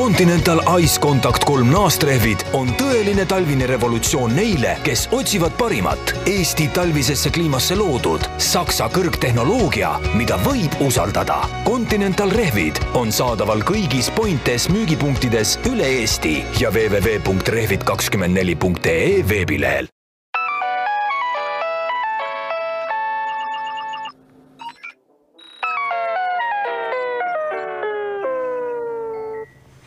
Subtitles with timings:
[0.00, 7.28] Continental Ice Contact kolm naastrehvid on tõeline talvine revolutsioon neile, kes otsivad parimat Eesti talvisesse
[7.36, 11.44] kliimasse loodud Saksa kõrgtehnoloogia, mida võib usaldada.
[11.68, 19.99] Continental rehvid on saadaval kõigis Pointes müügipunktides üle Eesti ja www.rehvid24.ee veebilehel.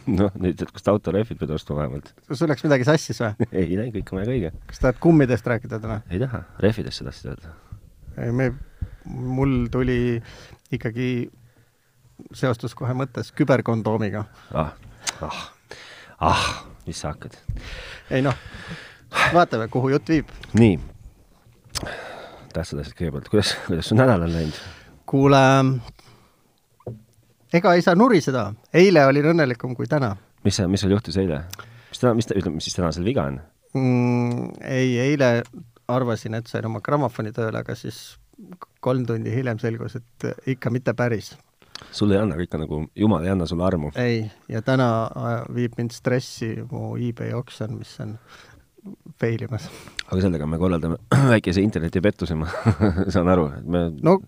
[0.07, 2.11] Noh, nüüd, et kust autorehvid pead ostma vähemalt.
[2.31, 3.47] sul läks midagi sassis või?
[3.59, 4.51] ei, ei, kõik on väga õige.
[4.69, 6.01] kas tahad kummidest rääkida täna?
[6.09, 7.53] ei taha, rehvidest sa tahtsid öelda?
[8.17, 8.49] ei, me,
[9.05, 9.97] mul tuli
[10.73, 11.09] ikkagi
[12.35, 14.25] seostus kohe mõttes küberkondoomiga.
[14.53, 14.73] ah,
[15.25, 15.41] ah,
[16.31, 16.47] ah,
[16.87, 17.37] mis sa hakkad?
[18.11, 18.37] ei noh,
[19.35, 20.31] vaatame, kuhu jutt viib.
[20.57, 20.77] nii,
[22.53, 24.63] tähtsad asjad kõigepealt, kuidas, kuidas su nädal on läinud?
[25.09, 25.43] kuule,
[27.53, 31.43] ega ei saa nuriseda, eile olin õnnelikum kui täna mis mis sul juhtus eile?
[31.89, 33.39] mis täna, mis ütleme, mis siis täna seal viga on?
[33.73, 34.51] mm,.
[34.67, 35.31] ei, eile
[35.87, 38.17] arvasin, et sain oma grammofoni tööle, aga siis
[38.83, 41.33] kolm tundi hiljem selgus, et ikka mitte päris.
[41.91, 43.93] sul ei anna ikka nagu, jumal ei anna sulle armu?
[43.99, 48.17] ei, ja täna äh, viib mind stressi mu eBay oksjon, mis on
[49.19, 49.69] fail imas.
[50.09, 50.99] aga sellega me korraldame
[51.33, 52.49] väikese internetipettuse, ma
[53.13, 54.19] saan aru, et me no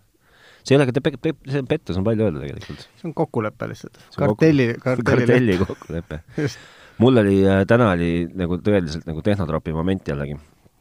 [0.66, 2.88] see ei ole ka, see pettus on palju öelda tegelikult.
[3.00, 4.02] see on kokkulepe lihtsalt.
[4.18, 6.22] kartelli, kartelli, kartelli kokkulepe.
[7.04, 10.38] mul oli äh,, täna oli nagu tõeliselt nagu tehnotropi moment jällegi.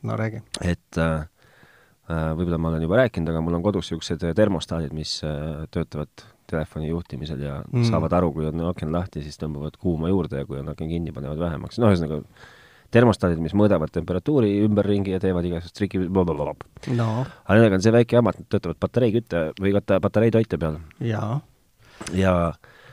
[0.08, 0.42] no räägi.
[0.62, 1.26] et äh,
[2.10, 6.28] äh, võib-olla ma olen juba rääkinud, aga mul on kodus niisugused termostaadid, mis äh, töötavad
[6.50, 7.86] telefoni juhtimisel ja mm.
[7.88, 11.12] saavad aru, kui on aken lahti, siis tõmbavad kuuma juurde ja kui on aken kinni,
[11.16, 11.80] panevad vähemaks.
[11.80, 12.20] noh, ühesõnaga
[12.94, 16.02] termostaadid, mis mõõdavad temperatuuri ümberringi ja teevad igasugust triki
[16.94, 17.08] no..
[17.24, 20.78] aga nendega on see väike jama, et nad töötavad patareikütte või kata patareitoite peal.
[21.02, 21.40] jaa.
[22.14, 22.34] ja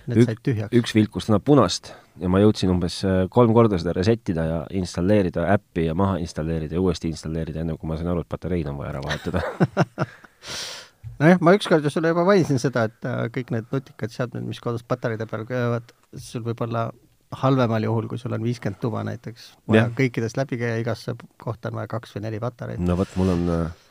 [0.09, 0.47] Need ük,
[0.81, 4.59] üks vilkus täna punast ja ma jõudsin umbes äh, kolm korda seda reset ida ja
[4.75, 8.69] installeerida äppi ja maha installeerida ja uuesti installeerida, enne kui ma sain aru, et patareid
[8.72, 9.44] on vaja ära vahetada
[11.22, 14.62] nojah, ma ükskord ju sulle juba mainisin seda, et äh, kõik need nutikad seadmed, mis
[14.63, 16.89] kodus patareide peal käivad, sul võib olla
[17.31, 21.80] halvemal juhul, kui sul on viiskümmend tuba näiteks, vaja kõikidest läbi käia, igasse kohta on
[21.80, 22.84] vaja kaks või neli patareid.
[22.84, 23.88] no vot, mul on äh,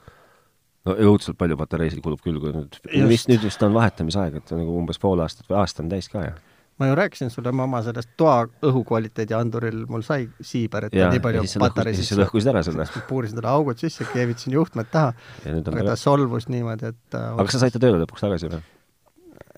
[0.89, 2.79] no õudselt palju patareisid kulub küll, kui nüüd,
[3.09, 6.25] vist nüüd vist on vahetamisaeg, et nagu umbes pool aastat või aasta on täis ka,
[6.29, 6.39] jah?
[6.81, 11.21] ma ju rääkisin sulle oma sellest toa õhukvaliteedi anduril, mul sai siiber, et ja, nii
[11.21, 12.87] palju patareisid siis sa lõhkusid ära selle?
[13.09, 15.13] puurisin talle augud sisse, keevitasin juhtmed taha,
[15.61, 18.63] aga ta solvus niimoodi, et äh, aga kas sa said ta tööle lõpuks tagasi või?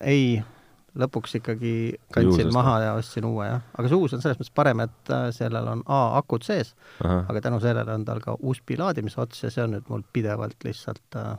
[0.03, 0.25] ei,
[0.99, 1.73] lõpuks ikkagi
[2.13, 2.53] kandsin Juusest.
[2.53, 3.63] maha ja ostsin uue, jah.
[3.77, 7.41] aga see uus on selles mõttes parem, et äh, sellel on A akud sees, aga
[7.41, 11.17] tänu sellele on tal ka USB laadimise ots ja see on nüüd mul pidevalt lihtsalt
[11.19, 11.35] äh,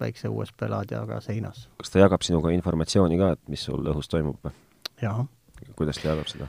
[0.00, 1.68] väikse USB laadijaga seinas.
[1.80, 4.54] kas ta jagab sinuga informatsiooni ka, et mis sul õhus toimub või?
[5.02, 5.26] jaa.
[5.76, 6.48] kuidas ta jagab seda?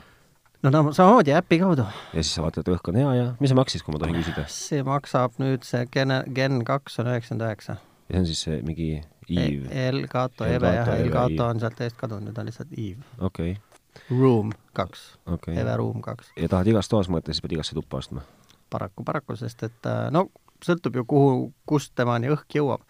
[0.63, 1.85] no no samamoodi äpi kaudu.
[2.13, 4.19] ja siis sa vaatad, et õhk on hea ja mis see maksis, kui ma tohin
[4.19, 4.47] küsida?
[4.51, 7.77] see maksab nüüd, see Gen, Gen kaks on üheksakümmend üheksa.
[8.07, 8.89] ja see on siis see mingi
[9.29, 9.87] Eve.
[9.87, 13.03] Elgato, Eve jah, Elgato on sealt eest kadunud, nüüd on lihtsalt Eve.
[13.19, 13.63] okei okay..
[14.09, 15.57] Room kaks okay..
[15.57, 16.31] Eve Room kaks.
[16.37, 18.25] ja tahad igas toas mõõta, siis pead igasse tuppa ostma?
[18.69, 20.27] paraku, paraku, sest et äh, no
[20.63, 22.83] sõltub ju, kuhu, kust temani õhk jõuab.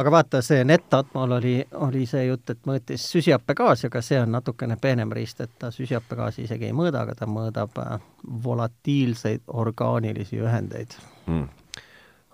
[0.00, 4.76] aga vaata, see Netatmol oli, oli see jutt, et mõõtis süsihappegaasi, aga see on natukene
[4.80, 7.96] peenem riist, et ta süsihappegaasi isegi ei mõõda, aga ta mõõdab äh,
[8.44, 10.96] volatiilseid orgaanilisi ühendeid
[11.26, 11.59] mm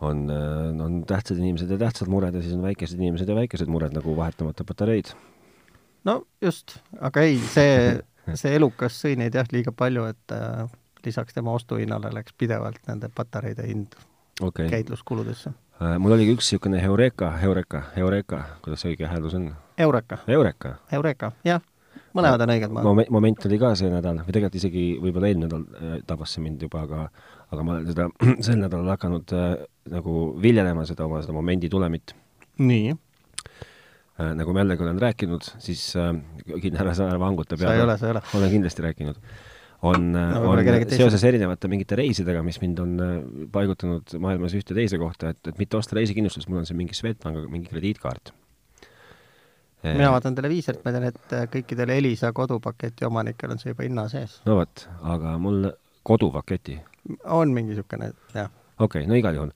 [0.01, 3.67] on, äh, on tähtsad inimesed ja tähtsad mured ja siis on väikesed inimesed ja väikesed
[3.67, 5.13] mured nagu vahetamata patareid.
[6.05, 8.01] no just, aga ei, see,
[8.35, 10.67] see elukas sõi neid jah liiga palju, et äh,
[11.05, 13.97] lisaks tema ostuhinnale läks pidevalt nende patareide hind
[14.41, 14.69] okay.
[14.71, 15.97] käitluskuludesse äh,.
[15.99, 19.55] mul oligi üks niisugune Heureka, Heureka, Heureka, kuidas see õige hääldus on?
[19.79, 20.19] Eureka.
[20.29, 20.77] Eureka.
[20.93, 21.65] Eureka, jah
[22.17, 22.73] mõlemad on õiged.
[22.73, 26.45] Moment, moment oli ka see nädal või tegelikult isegi võib-olla eelmine nädal äh, tabas see
[26.45, 27.09] mind juba, aga
[27.53, 28.09] aga ma olen seda
[28.47, 29.49] sel nädalal hakanud äh,
[29.93, 32.15] nagu viljelema seda oma seda momendi tulemit.
[32.59, 34.33] nii äh,?
[34.39, 36.15] nagu ma jällegi olen rääkinud, siis äh,
[36.73, 37.75] ära sa ära vanguta peale.
[37.75, 38.25] sa ei ole, sa ei ole.
[38.41, 39.21] olen kindlasti rääkinud.
[39.83, 40.65] on äh, no,, on
[40.97, 43.13] seoses erinevate mingite reisidega, mis mind on äh,
[43.53, 47.53] paigutanud maailmas ühte teise kohta, et, et mitte osta reisikindlustust, mul on siin mingi Swedbankiga
[47.53, 48.35] mingi krediitkaart
[49.95, 54.09] mina vaatan televiisorit, ma tean, et äh, kõikidel Elisa kodupaketi omanikel on see juba hinna
[54.11, 54.41] sees.
[54.49, 55.69] no vot, aga mul
[56.07, 56.81] kodupaketi?
[57.25, 58.51] On mingi niisugune, jah.
[58.79, 59.53] okei okay,, no igal juhul.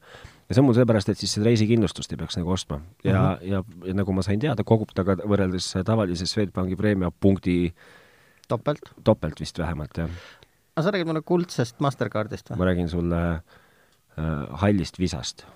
[0.49, 2.81] ja see on mul sellepärast, et siis seda reisikindlustust ei peaks nagu ostma.
[3.05, 3.53] ja mm, -hmm.
[3.53, 7.75] ja, ja nagu ma sain teada, kogub ta ka võrreldes tavalise Swedbanki preemia punkti
[8.49, 8.93] topelt?
[9.05, 10.11] topelt vist vähemalt, jah.
[10.77, 12.59] aga sa räägid mulle kuldsest Mastercardist või?
[12.59, 15.47] ma räägin sulle äh, hallist visast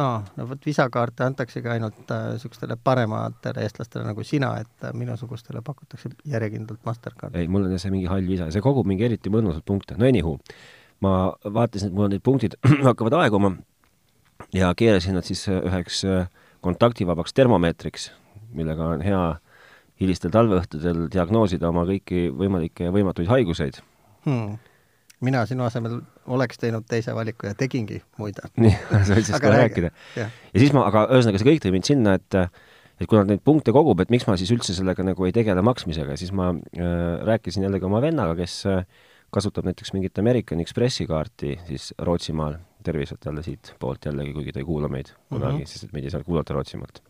[0.00, 5.62] aa, no vot visakaarte antaksegi ainult niisugustele äh, parematele eestlastele nagu sina, et äh, minusugustele
[5.66, 7.38] pakutakse järjekindlalt Mastercardi.
[7.38, 9.98] ei, mul on see mingi hall visa see kogub mingi eriti mõnusalt punkte.
[9.98, 10.36] no anywho,
[11.04, 11.14] ma
[11.44, 12.56] vaatasin, et mul need punktid
[12.88, 13.54] hakkavad aeguma
[14.56, 16.26] ja keerasin nad siis äh, üheks äh,
[16.64, 18.10] kontaktivabaks termomeetriks,
[18.56, 19.22] millega on hea
[20.00, 23.82] hilistel talveõhtudel diagnoosida oma kõiki võimalikke ja võimatuid haiguseid
[24.24, 24.58] hmm
[25.24, 26.00] mina sinu asemel
[26.32, 28.48] oleks teinud teise valiku ja tegingi muide.
[28.64, 29.92] nii, sa võid siis kohe rääkida.
[30.16, 32.40] ja siis ma, aga ühesõnaga see kõik tõi mind sinna, et
[33.00, 36.18] et kuna neid punkte kogub, et miks ma siis üldse sellega nagu ei tegele maksmisega,
[36.20, 36.90] siis ma äh,
[37.24, 38.82] rääkisin jällegi oma vennaga, kes äh,
[39.32, 44.68] kasutab näiteks mingit American Expressi kaarti siis Rootsimaal, terviselt talle siitpoolt jällegi, kuigi ta ei
[44.68, 45.70] kuula meid kunagi mm, -hmm.
[45.72, 47.02] sest et meid ei saa kuulata Rootsimaalt.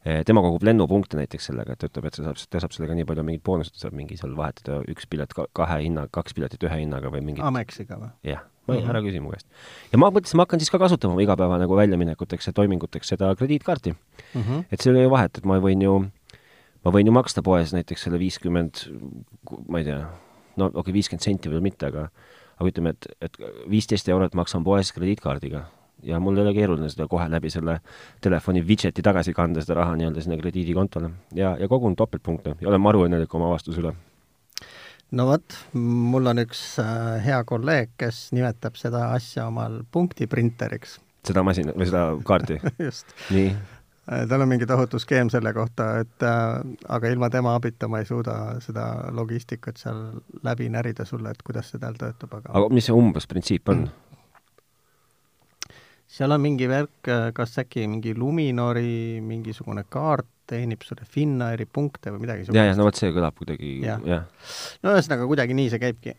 [0.00, 2.94] Eh, tema kogub lennupunkte näiteks sellega, et ta ütleb, et ta saab, ta saab sellega
[2.96, 6.78] nii palju mingit boonust, saab mingi seal vahetada üks pilet kahe hinna, kaks piletit ühe
[6.80, 8.08] hinnaga või mingit Amexiga või?
[8.24, 9.44] jah, ma ei -hmm., ära küsi mu käest.
[9.92, 13.28] ja ma mõtlesin, ma hakkan siis ka kasutama oma igapäeva nagu väljaminekuteks ja toiminguteks seda
[13.36, 14.40] krediitkaarti mm.
[14.40, 14.64] -hmm.
[14.72, 15.98] et seal ei ole vahet, et ma võin ju,
[16.84, 18.86] ma võin ju maksta poes näiteks selle viiskümmend,
[19.68, 19.98] ma ei tea,
[20.56, 22.08] no okei okay,, viiskümmend senti võib-olla mitte, aga
[22.56, 23.36] aga ütleme, et, et
[23.68, 25.66] viisteist eurot maksan poes krediitkaardiga
[26.02, 27.80] ja mul ei ole keeruline seda kohe läbi selle
[28.24, 32.84] telefoni widget'i tagasi kanda, seda raha nii-öelda sinna krediidikontole ja, ja kogun topeltpunkte ja olen
[32.84, 33.94] maru õnnelik oma avastuse üle.
[35.12, 40.98] no vot, mul on üks äh, hea kolleeg, kes nimetab seda asja omal punktiprinteriks.
[41.26, 43.14] seda masina või seda kaarti just.
[43.30, 43.52] nii
[44.12, 48.00] Äh, tal on mingi tohutu skeem selle kohta, et äh, aga ilma tema abita ma
[48.00, 50.00] ei suuda seda logistikat seal
[50.42, 53.84] läbi närida sulle, et kuidas see tal töötab, aga aga mis see umbes printsiip on?
[56.10, 62.10] Seal on mingi värk, äh, kas äkki mingi Luminori mingisugune kaart teenib sulle Finnairi punkte
[62.10, 64.24] või midagi ja, ja no vot, see kõlab kuidagi, jah ja..
[64.82, 66.16] no ühesõnaga, kuidagi nii see käibki,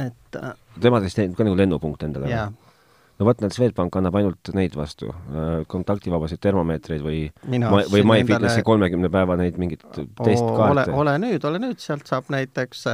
[0.00, 0.50] et äh,
[0.82, 2.28] tema siis teenib ka nagu lennupunkte endale?
[2.28, 8.04] no vot, näed, Swedbank annab ainult neid vastu, äh, kontaktivabasid termomeetreid või Mina ma, või
[8.12, 10.84] MyFitnessi kolmekümne päeva neid mingeid testkaarte.
[10.84, 12.84] ole, ole nüüd, ole nüüd, sealt saab näiteks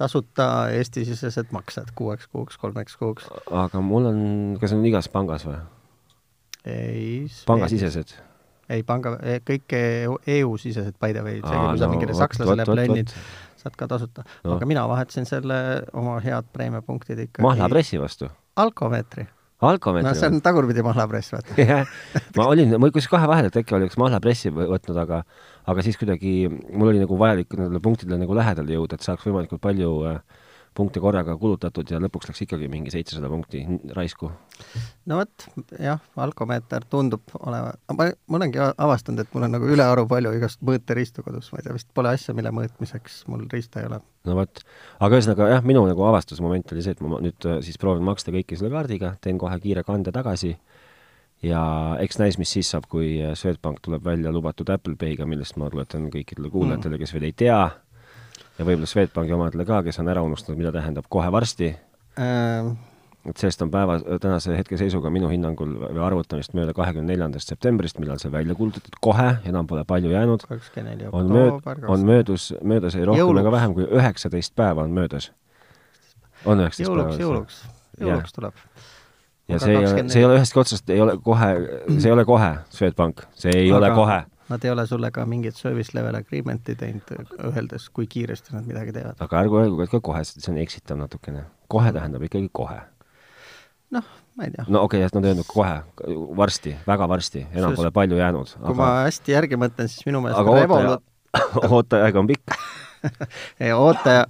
[0.00, 3.28] tasuta Eesti-sisesed maksed kuueks kuuks, kolmeks kuuks.
[3.52, 4.26] aga mul on,
[4.64, 5.60] kas on igas pangas või?
[6.68, 7.26] Ei.
[7.46, 8.14] pangasisesed?
[8.72, 13.12] ei, panga, e, kõik EU-sisesed by the way, isegi kui sa no, mingile sakslasele plennid,
[13.60, 14.24] saad ka tasuta.
[14.46, 14.56] No..
[14.56, 15.58] aga mina vahetasin selle
[15.98, 18.30] oma head preemiapunktid ikkagi mahlapressi vastu?
[18.62, 19.26] alkomeetri.
[19.62, 21.54] Alkomeetri no see on tagurpidi mahlapress, vaata.
[21.62, 21.90] Jah,
[22.38, 25.22] ma olin, ma kusjuures kahe vahel, et äkki oleks mahlapressi võtnud, aga
[25.70, 29.62] aga siis kuidagi mul oli nagu vajalik nendele punktidele nagu lähedale jõuda, et saaks võimalikult
[29.62, 30.41] palju äh,
[30.74, 33.62] punkte korraga kulutatud ja lõpuks läks ikkagi mingi seitsesada punkti
[33.96, 34.30] raisku.
[35.10, 35.46] no vot,
[35.76, 40.62] jah, alkomeeter tundub olema, ma, ma olengi avastanud, et mul on nagu ülearu palju igast
[40.64, 44.00] mõõteriistu kodus, ma ei tea, vist pole asja, mille mõõtmiseks mul riista ei ole.
[44.28, 44.64] no vot,
[45.00, 48.34] aga ühesõnaga jah, minu nagu avastusmoment oli see, et ma nüüd äh, siis proovin maksta
[48.34, 50.56] kõiki selle kaardiga, teen kohe kiire kande tagasi
[51.42, 51.62] ja
[52.00, 55.70] eks näis, mis siis saab, kui äh, Swedbank tuleb välja lubatud Apple Pay'ga, millest ma
[55.72, 57.58] tuletan kõikidele kuulajatele, kes veel ei tea,
[58.58, 61.72] ja võib-olla Swedbanki omadele ka, kes on ära unustanud, mida tähendab kohe varsti.
[62.20, 62.74] Ähm..
[63.22, 68.00] et sellest on päeva, tänase hetke seisuga minu hinnangul või arvutamist mööda kahekümne neljandast septembrist,
[68.02, 70.44] millal see välja kuulutatud, kohe, enam pole palju jäänud,
[71.12, 75.30] on mööd-, on möödus, möödas ei rohkem ega vähem kui üheksateist päeva on möödas.
[76.44, 77.14] on üheksateist päeva?
[77.14, 77.62] jõuluks, jõuluks,
[78.02, 78.66] jõuluks tuleb.
[79.48, 81.48] Ja see ei ole, see ei ole ühestki otsast, ei ole kohe,
[81.94, 84.20] see ei ole kohe, Swedbank, see ei aga, ole kohe
[84.52, 87.12] nad ei ole sulle ka mingit service level agreement'i teinud,
[87.50, 89.20] öeldes, kui kiiresti nad midagi teevad.
[89.24, 91.46] aga ärgu öelgu ka kohe, sest see on eksitav natukene.
[91.72, 92.80] kohe tähendab ikkagi kohe.
[93.96, 94.66] noh, ma ei tea.
[94.68, 95.80] no okei okay,, et nad öelnud kohe,
[96.42, 98.54] varsti, väga varsti, enam pole palju jäänud.
[98.58, 98.78] kui aga...
[98.82, 101.08] ma hästi järgi mõtlen, siis minu meelest aga Revolut...
[101.78, 102.56] ooteaeg on pikk
[103.62, 104.26] ei, ootaja,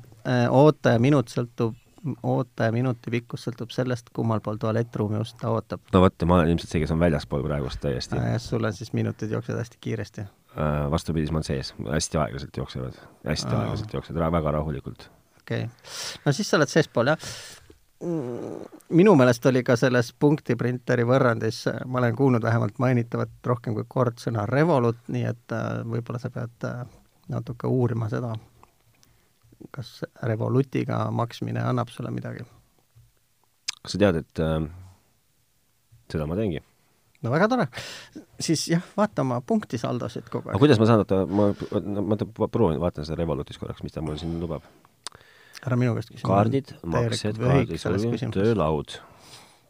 [0.51, 1.77] ootaja minut sõltub
[2.23, 5.83] ootaja minuti pikkus sõltub sellest, kummal pool tualettruumi ust ta ootab.
[5.95, 8.19] no vot, ja ma olen ilmselt see, kes on väljaspool praegust täiesti.
[8.19, 10.91] jah, sul on siis minutid jooksevad hästi kiiresti äh,?
[10.91, 13.63] Vastupidi, siis ma olen sees, hästi aeglaselt jooksevad, hästi Aa.
[13.63, 15.09] aeglaselt jooksevad, väga rahulikult.
[15.41, 17.33] okei okay., no siis sa oled seespool, jah?
[18.89, 24.19] minu meelest oli ka selles punktiprinteri võrrandis, ma olen kuulnud vähemalt mainitavat rohkem kui kord
[24.19, 26.81] sõna Revolut, nii et äh, võib-olla sa pead äh,
[27.31, 28.35] natuke uurima seda
[29.71, 32.45] kas Revolutiga maksmine annab sulle midagi?
[33.83, 34.61] kas sa tead, et äh,
[36.13, 36.63] seda ma teengi?
[37.23, 37.69] no väga tore.
[38.41, 40.57] siis jah, vaata oma punktisaldosid kogu aeg.
[40.57, 41.51] aga kuidas ma saan, oota, ma,
[42.03, 44.67] ma, ma proovin, vaatan seda Revolutis korraks, mis ta mul siin lubab.
[45.63, 46.27] ära minu käest küsi.
[46.27, 48.99] kaardid, maksed, kaardisulg, töölaud,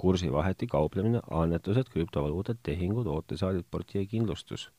[0.02, 4.70] kursivaheti kauplemine, annetused, krüptovaluutad, tehingud, ootesaalid, portjee kindlustus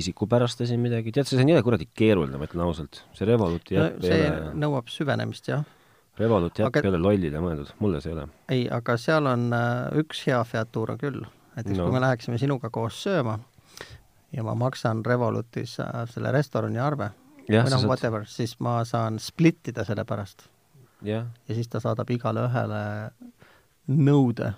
[0.00, 3.02] isikupärastasin midagi, tead, see on jõle kuradi keeruline, ma ütlen ausalt.
[3.16, 5.64] see Revoluti äpp no, ei ole nõuab süvenemist, jah.
[6.18, 6.84] Revoluti äpp aga...
[6.84, 8.28] ei ole lollile mõeldud, mulle see ei ole.
[8.54, 11.20] ei, aga seal on äh, üks hea featuur on küll,
[11.56, 11.88] näiteks No.
[11.88, 13.38] kui me läheksime sinuga koos sööma
[14.34, 17.12] ja ma maksan Revolutis äh, selle restorani arve
[17.48, 20.48] jah, või noh, saad, whatever, siis ma saan split ida selle pärast
[21.04, 22.84] ja siis ta saadab igale ühele
[23.90, 24.54] nõude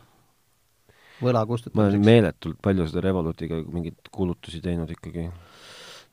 [1.21, 2.07] võla ma olen kustutamiseks.
[2.07, 5.31] meeletult palju seda Revolutiga mingeid kulutusi teinud ikkagi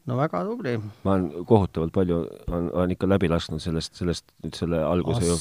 [0.05, 0.77] no väga tubli.
[1.03, 2.19] ma olen kohutavalt palju,
[2.51, 5.37] on, on ikka läbi lasknud sellest, sellest nüüd selle alguse ju,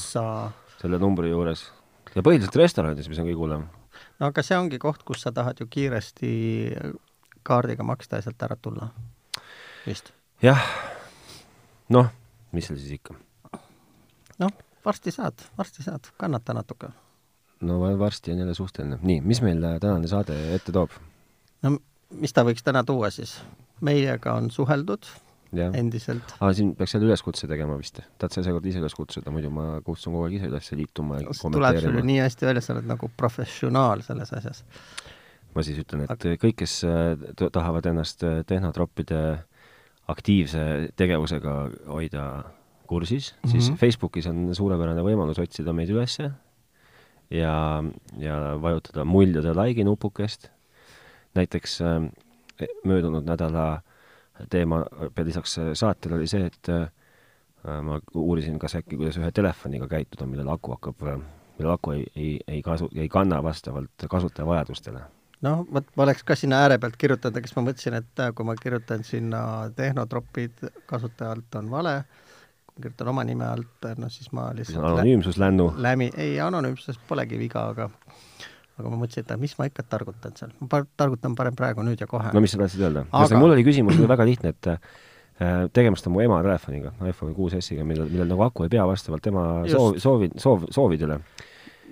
[0.79, 1.65] selle numbri juures.
[2.15, 3.67] ja põhiliselt restoranides, mis on kõige hullem.
[4.19, 6.33] no aga see ongi koht, kus sa tahad ju kiiresti
[7.43, 8.89] kaardiga maksta ja sealt ära tulla.
[9.87, 10.13] vist.
[10.43, 10.63] jah,
[11.89, 12.11] noh,
[12.51, 13.17] mis seal siis ikka.
[14.39, 16.93] noh, varsti saad, varsti saad, kannata natuke.
[17.63, 18.99] No va- varsti on jälle suhteline.
[19.01, 20.95] nii, mis meil äh, tänane saade ette toob?
[21.63, 21.77] no
[22.19, 23.37] mis ta võiks täna tuua siis?
[23.81, 25.07] meiega on suheldud
[25.57, 25.73] jah.
[25.77, 26.35] endiselt.
[26.39, 28.01] aa, siin peaks jälle üleskutse tegema vist.
[28.17, 31.35] tahad sa seekord ise üles kutsuda, muidu ma kutsun kogu aeg ise üles liituma ja
[31.43, 34.63] tuleb sulle nii hästi välja, sa oled nagu professionaal selles asjas.
[35.53, 37.13] ma siis ütlen, et kõik, kes äh,
[37.45, 39.23] tahavad ennast äh, tehnotroppide
[40.11, 41.53] aktiivse tegevusega
[41.87, 42.25] hoida
[42.87, 43.51] kursis mm, -hmm.
[43.51, 43.71] siis.
[43.79, 46.31] Facebookis on suurepärane võimalus otsida meid ülesse
[47.29, 47.83] ja,
[48.17, 50.49] ja vajutada muljade like'i nupukest.
[51.35, 52.09] näiteks äh,
[52.85, 53.81] möödunud nädala
[54.49, 56.89] teema peale lisaks äh, saatele oli see, et äh,
[57.81, 61.03] ma uurisin, kas äkki, kuidas ühe telefoniga käituda, millel aku hakkab,
[61.57, 65.03] millel aku ei, ei, ei kasu, ei kanna vastavalt kasutaja vajadustele
[65.43, 68.31] noh, vot ma oleks ka sinna ääre pealt kirjutanud, aga siis ma mõtlesin, et äh,
[68.35, 69.41] kui ma kirjutan sinna
[69.75, 71.97] tehnotropid kasutajalt on vale,
[72.81, 75.67] kirjutan oma nime alt, noh siis ma lihtsalt lä- anonüümsuslännu.
[75.77, 77.89] lämi, ei anonüümsuses polegi viga, aga
[78.79, 82.07] aga ma mõtlesin, et mis ma ikka targutan seal, ma targutan parem praegu, nüüd ja
[82.09, 83.05] kohe no mis sa tahtsid öelda?
[83.11, 84.79] Aga- mul oli küsimus oli väga lihtne, et äh,
[85.73, 89.21] tegemist on mu ema telefoniga, iPhone kuus S-iga, millel, millel nagu aku ei pea vastavalt
[89.21, 89.75] tema Just.
[89.77, 91.19] soovi, soovi, soov, soovidele.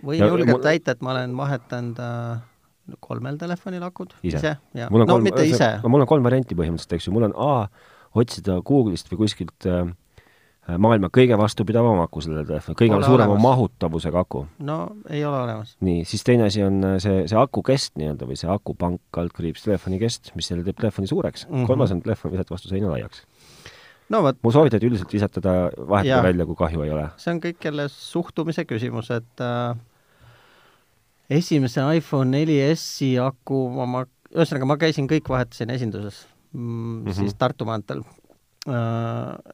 [0.02, 2.42] võin julgelt mul- väita, et ma olen vahetanud äh,
[3.00, 4.38] kolmel telefonil akud Ise?
[4.42, 7.08] ise ja mul on no kolm, mitte ise, no mul on kolm varianti põhimõtteliselt, eks
[7.08, 7.68] ju, mul on A,
[8.18, 9.86] otsida Google'ist või kuskilt äh,
[10.70, 13.44] maailma kõige vastupidavam aku sellele telefonile, kõige Pole suurema olemas.
[13.48, 14.44] mahutavusega aku.
[14.68, 14.78] no
[15.10, 15.76] ei ole olemas.
[15.82, 19.66] nii, siis teine asi on äh, see, see aku kest nii-öelda või see akupank kaldkriips
[19.66, 21.56] telefoni kest, mis selle teeb telefoni suureks mm.
[21.56, 21.68] -hmm.
[21.68, 23.26] kolmas on telefon visata vastu seina laiaks.
[24.10, 26.24] no vot, mul soovitati üldiselt visata ta vahetada Jaa.
[26.24, 27.10] välja, kui kahju ei ole.
[27.18, 29.76] see on kõik jälle suhtumise küsimus, et äh,
[31.30, 37.06] esimese iPhone 4S-i aku ma, ma, ühesõnaga ma käisin kõik vahetasin esinduses mm, mm.
[37.06, 37.14] -hmm.
[37.14, 38.21] siis Tartu maanteel äh,.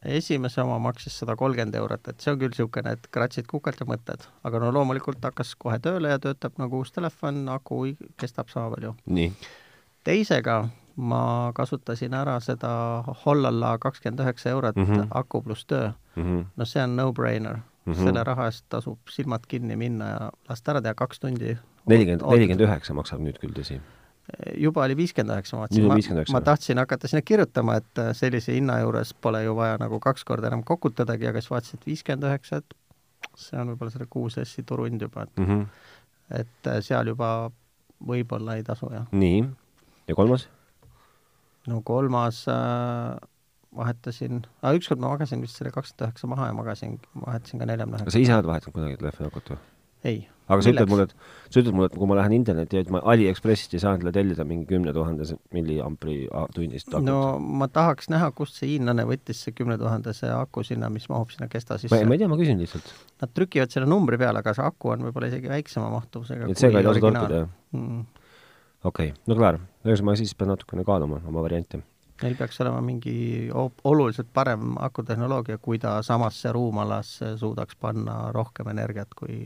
[0.04, 3.88] Esimese oma maksis sada kolmkümmend eurot, et see on küll niisugune, et kratsid kukalt ja
[3.88, 7.86] mõtled, aga no loomulikult hakkas kohe tööle ja töötab nagu uus telefon, aku
[8.20, 8.96] kestab sama palju.
[10.04, 10.58] teisega
[10.98, 14.86] ma kasutasin ära seda Hollala kakskümmend üheksa eurot mm.
[14.86, 15.08] -hmm.
[15.12, 16.46] aku pluss töö Mhm.
[16.56, 17.94] no see on no-brainer mm.
[17.94, 18.04] -hmm.
[18.04, 21.58] selle raha eest tasub silmad kinni minna ja lasta ära teha kaks tundi.
[21.86, 23.80] nelikümmend, nelikümmend üheksa maksab nüüd küll, tõsi.
[24.60, 26.34] Juba oli viiskümmend üheksa, ma vaatasin, 59.
[26.36, 30.26] ma tahtsin hakata sinna kirjutama, et äh, sellise hinna juures pole ju vaja nagu kaks
[30.28, 32.76] korda enam kokutadagi, aga siis vaatasin, et viiskümmend üheksa, et
[33.40, 35.66] see on võib-olla selle kuus S-i turuhind juba, et, Mm -hmm.
[36.42, 37.52] et äh, seal juba
[38.04, 39.08] võib-olla ei tasu jah.
[39.12, 39.46] nii,
[40.08, 40.50] ja kolmas?
[41.68, 43.18] no kolmas äh,
[43.78, 44.44] vahetasin,
[44.76, 48.20] ükskord ma magasin vist selle kakskümmend üheksa maha ja magasin, vahetasin ka neljakümne kas sa
[48.20, 49.58] ise oled vahetanud kunagi telefoni akut või?
[50.08, 50.26] ei.
[50.48, 51.14] aga sa ütled mulle, et,
[51.52, 54.46] sa ütled mulle, et kui ma lähen internetti, et ma Aliekspressist ei saa endale tellida
[54.48, 56.20] mingi kümne tuhandese milliampri
[56.56, 57.18] tunnist akut no,.
[57.40, 61.50] ma tahaks näha, kust see hiinlane võttis see kümne tuhandese aku sinna, mis mahub sinna
[61.52, 62.16] kesta ma, sisse ma.
[62.16, 62.94] ei tea, ma küsin lihtsalt.
[63.24, 66.82] Nad trükivad selle numbri peale, aga see aku on võib-olla isegi väiksema mahtuvusega et seega
[66.82, 67.54] ei tasu torkida, jah?
[67.76, 68.02] mm..
[68.88, 69.62] okei okay., no klaar.
[69.84, 71.84] ühesõnaga, siis pean natukene kaaluma oma variante.
[72.18, 73.50] Neil peaks olema mingi
[73.86, 79.44] oluliselt parem akutehnoloogia, kui ta samasse ruumalasse suudaks panna rohkem energiat kui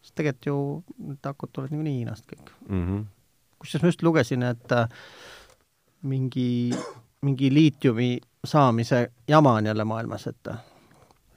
[0.00, 0.56] sest tegelikult ju
[1.10, 2.52] need akud tulevad niikuinii Hiinast kõik.
[2.68, 3.04] Mm -hmm.
[3.58, 4.88] kusjuures ma just lugesin, et äh,
[6.02, 6.70] mingi,
[7.22, 10.58] mingi liitiumi saamise jama on jälle maailmas, et äh,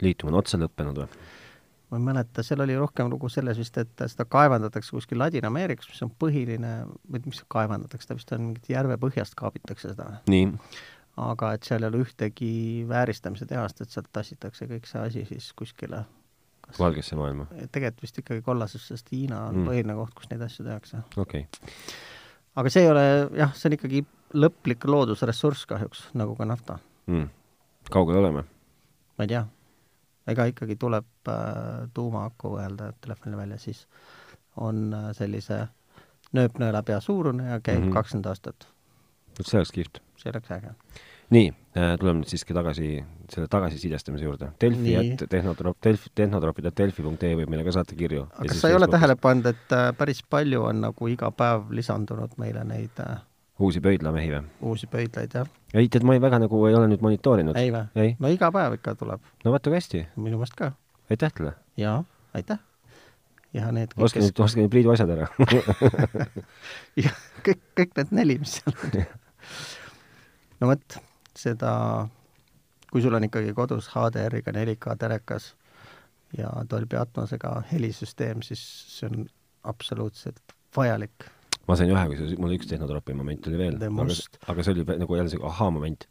[0.02, 1.08] liitum on otsa lõppenud või?
[1.94, 6.02] ma ei mäleta, seal oli rohkem lugu selles vist, et seda kaevandatakse kuskil Ladina-Ameerikas, mis
[6.02, 6.72] on põhiline,
[7.12, 10.08] või mis kaevandatakse, ta vist on mingit järve põhjast kaabitakse seda,
[11.18, 12.54] aga et seal ei ole ühtegi
[12.90, 16.06] vääristamise tehast, et sealt tassitakse kõik see asi siis kuskile
[16.80, 19.68] valgesse maailma, tegelikult vist ikkagi kollases, sest Hiina on Mm.
[19.70, 20.98] põhiline koht, kus neid asju tehakse.
[21.18, 21.94] okei okay..
[22.56, 23.04] aga see ei ole
[23.38, 26.80] jah, see on ikkagi lõplik loodusressurss kahjuks, nagu ka nafta.
[27.08, 27.30] Mm.
[27.92, 28.44] kaugel oleme?
[29.18, 29.46] ma ei tea,
[30.28, 33.88] ega ikkagi tuleb äh, tuumaaku öelda telefonile välja, siis
[34.58, 35.68] on äh, sellise
[36.34, 37.94] nööpnõela pea suurune ja käib Mhm.
[37.94, 38.30] kakskümmend mm -hmm.
[38.30, 38.68] aastat.
[39.38, 40.00] vot see oleks kihvt.
[40.18, 40.74] see oleks äge.
[41.34, 42.88] Nii äh,, tuleme nüüd siiski tagasi
[43.34, 44.52] selle tagasisidestamise juurde.
[44.62, 48.28] Delfi et tehnotroop, Delfi, tehnotropid et delfi.ee võib meile ka saata kirju.
[48.32, 51.72] aga kas sa ei ole tähele pannud, et äh, päris palju on nagu iga päev
[51.74, 53.22] lisandunud meile neid äh,
[53.60, 54.44] uusi pöidlamehi või?
[54.74, 55.50] uusi pöidlaid, jah?
[55.74, 57.58] ei, tead, ma ei väga nagu ei ole nüüd monitoorinud.
[57.60, 58.14] ei või?
[58.20, 59.24] no iga päev ikka tuleb.
[59.46, 60.06] no vaata kui hästi.
[60.16, 60.74] minu meelest ka.
[61.14, 61.56] aitäh teile!
[61.80, 62.02] jaa,
[62.38, 62.62] aitäh!
[63.54, 65.30] ja need oska nüüd, oska nüüd Priidu asjad ära
[67.04, 69.04] jah, kõik, kõik need neli, mis seal on.
[70.62, 71.00] no vot,
[71.38, 71.74] seda,
[72.92, 75.54] kui sul on ikkagi kodus HDR-iga 4K telekas
[76.38, 78.62] ja Dolby Atmosega helisüsteem, siis
[78.98, 79.26] see on
[79.64, 81.30] absoluutselt vajalik.
[81.68, 84.18] ma sain ühe, kusjuures mul üks tehnotropi moment oli veel, aga,
[84.52, 86.08] aga see oli nagu jälle see ahaa-moment.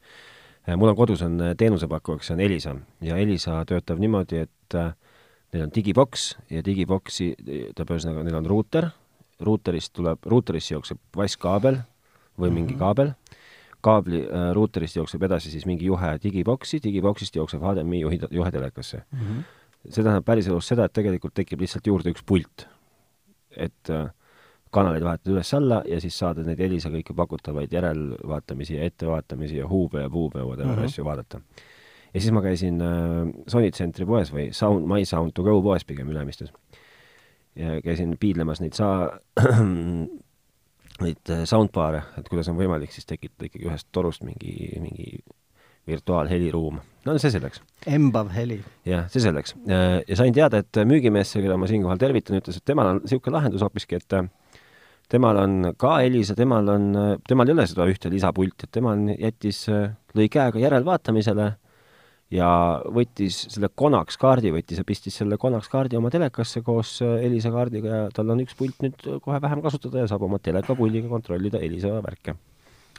[0.77, 2.77] mul on kodus on äh, teenusepakkujaks, on Elisa.
[3.01, 4.95] Ja Elisa töötab niimoodi, et äh,
[5.53, 8.89] neil on digiboks ja digiboksi, tähendab ühesõnaga, neil on ruuter,
[9.43, 11.83] ruuterist tuleb, ruuterisse jookseb vasskaabel
[12.41, 13.13] või mingi kaabel,
[13.83, 19.03] kaabli äh, ruuterist jookseb edasi siis mingi juhe digiboksi, digiboksist jookseb HDMI juhi, juhe telekasse
[19.03, 19.19] mm.
[19.19, 19.45] -hmm.
[19.89, 22.67] see tähendab päriselus seda, et tegelikult tekib lihtsalt juurde üks pult.
[23.57, 24.09] et äh,
[24.73, 30.01] kanaleid vahetada üles-alla ja siis saada neid Elisa kõiki pakutavaid järelvaatamisi ja ettevaatamisi ja huube
[30.01, 30.81] ja puube ja whatever mm.
[30.81, 30.85] -hmm.
[30.85, 31.41] asju vaadata.
[32.15, 35.85] ja siis ma käisin äh, Sony Centri poes või Sound, My Sound to Go poes
[35.85, 36.53] pigem Ülemistes.
[37.57, 39.19] ja käisin piidlemas neid saa-,
[41.05, 45.23] neid äh, soundbar'e, et kuidas on võimalik siis tekitada ikkagi ühest torust mingi, mingi
[45.89, 46.79] virtuaalheliruum.
[47.07, 48.61] no see selleks embav heli.
[48.87, 49.57] jah, see selleks.
[49.67, 53.65] ja sain teada, et müügimees, keda ma siinkohal tervitan, ütles, et temal on niisugune lahendus
[53.67, 54.29] hoopiski, et äh,
[55.11, 56.93] temal on ka Elisa, temal on,
[57.29, 59.67] temal ei ole seda ühte lisapulti, et temal jättis,
[60.17, 61.51] lõi käega järelvaatamisele
[62.33, 62.49] ja
[62.97, 67.53] võttis selle Konax kaardi, võttis ja pistis selle Konax kaardi oma telekasse koos äh, Elisa
[67.55, 71.61] kaardiga ja tal on üks pult nüüd kohe vähem kasutada ja saab oma telekapuldiga kontrollida
[71.63, 72.37] Elisa värke.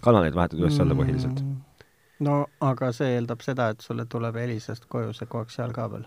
[0.03, 1.39] kanaleid vahetada üles-alla põhiliselt.
[1.41, 1.85] Mm.
[2.27, 6.05] no aga see eeldab seda, et sulle tuleb Elisast koju see koaksiaalkaabel.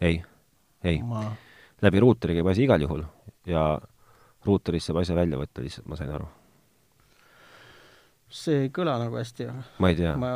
[0.00, 0.22] ei,
[0.84, 1.24] ei ma,
[1.82, 3.02] läbi ruuteri käib asi igal juhul
[3.46, 3.80] ja
[4.46, 6.28] ruuterist saab asja välja võtta lihtsalt, ma sain aru.
[8.32, 9.48] See ei kõla nagu hästi.
[9.78, 10.14] ma ei tea.
[10.16, 10.30] ma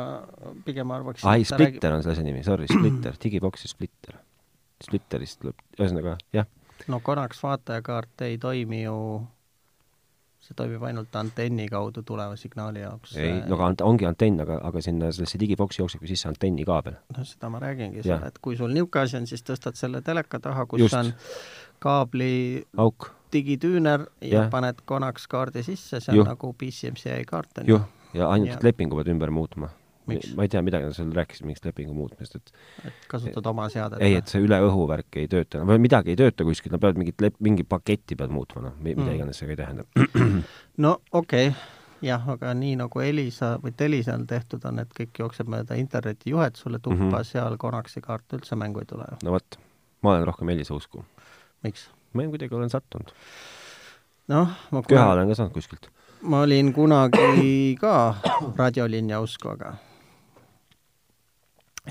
[0.65, 4.19] pigem arvaks ai, Splitter on selle asja nimi, sorry, Splitter, digiboksi Splitter.
[4.83, 6.45] Splitterist tuleb, ühesõnaga jah,
[6.87, 8.97] no Konax vaatajakaart ei toimi ju,
[10.45, 13.15] see toimib ainult antenni kaudu tuleva signaali jaoks.
[13.17, 16.99] ei, no aga ant- ongi antenn, aga, aga sinna sellesse digiboksi jooksebki sisse antennikaabel.
[17.17, 20.67] noh, seda ma räägingi et kui sul niisugune asi on, siis tõstad selle teleka taha,
[20.69, 20.93] kus Just.
[21.01, 21.09] On
[21.81, 24.49] kaabli auk, digitüüner ja Jah.
[24.53, 26.27] paned Konax kaardi sisse, see on Juh.
[26.29, 27.81] nagu PCMCI kaart on juh,
[28.13, 28.63] ja ainult Ja.
[28.63, 29.69] lepingu pead ümber muutma.
[30.07, 32.51] Ma ei tea, midagi seal rääkisid mingist lepingu muutmisest, et
[32.87, 33.99] et kasutad oma seadet.
[34.01, 37.01] ei, et see üle õhu värk ei tööta, või midagi ei tööta kuskil, nad peavad
[37.01, 39.17] mingit lep-, mingi paketti pead muutma, noh, mida Mm.
[39.17, 39.83] iganes see ka ei tähenda.
[40.85, 41.59] no okei okay.
[42.07, 46.55] jah, aga nii nagu Elisa või Telisa on tehtud, on, et kõik jookseb mööda internetijuhet
[46.55, 47.11] sulle tuppa mm.
[47.11, 47.27] -hmm.
[47.27, 49.59] seal Konaxi kaart üldse mängu ei tule no vot,
[50.01, 51.03] ma olen rohkem Elisa usku.
[51.63, 51.89] miks?
[52.13, 53.11] ma kuidagi olen sattunud.
[54.27, 55.91] noh, ma köha kuna, olen ka saanud kuskilt.
[56.21, 58.15] Ma olin kunagi ka
[58.57, 59.73] raadiolinja usku, aga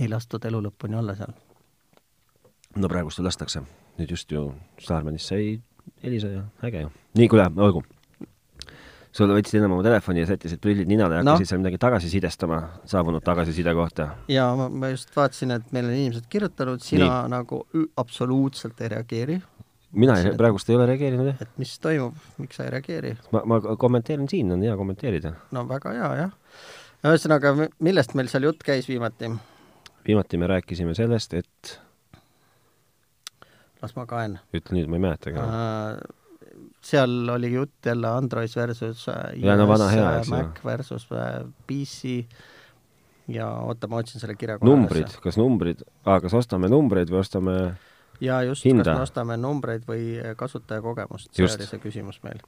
[0.01, 1.33] ei lastud elu lõpuni olla seal.
[2.77, 3.63] no praegust lastakse.
[3.99, 5.61] nüüd just ju Starmanist sai
[6.03, 6.91] Elisa ja äge ju.
[7.15, 7.83] nii, kuule, olgu.
[9.13, 11.33] sul võtsid ennem oma telefoni ja sättisid prillid ninale ja Noh.
[11.33, 14.09] hakkasid seal midagi tagasisidestama saabunud tagasiside kohta.
[14.29, 17.31] ja ma, ma just vaatasin, et meil on inimesed kirjutanud, sina Nii.
[17.39, 19.41] nagu absoluutselt ei reageeri.
[19.97, 21.41] Mina ei, praegust ei ole reageerinud jah.
[21.45, 23.15] et mis toimub, miks sa ei reageeri?
[23.35, 25.35] ma, ma kommenteerin siin, on hea kommenteerida.
[25.57, 26.37] no väga hea, jah.
[27.07, 29.33] ühesõnaga, mi- millest meil seal jutt käis viimati?
[30.07, 31.79] viimati me rääkisime sellest, et
[33.83, 35.57] las ma kaen ütle nüüd, ma ei mäletagi enam.
[35.57, 40.29] äh, seal oli jutt jälle Android versus äh, Ja no vana hea, äh.
[40.33, 42.23] Mac versus äh, PC
[43.33, 47.57] ja oota, ma otsin selle kirja numbrid, kas numbrid ah,, kas ostame numbreid või ostame
[48.21, 51.61] ja just, kas me ostame numbreid või äh, kasutajakogemust, see Just.
[51.61, 52.43] oli see küsimus meil.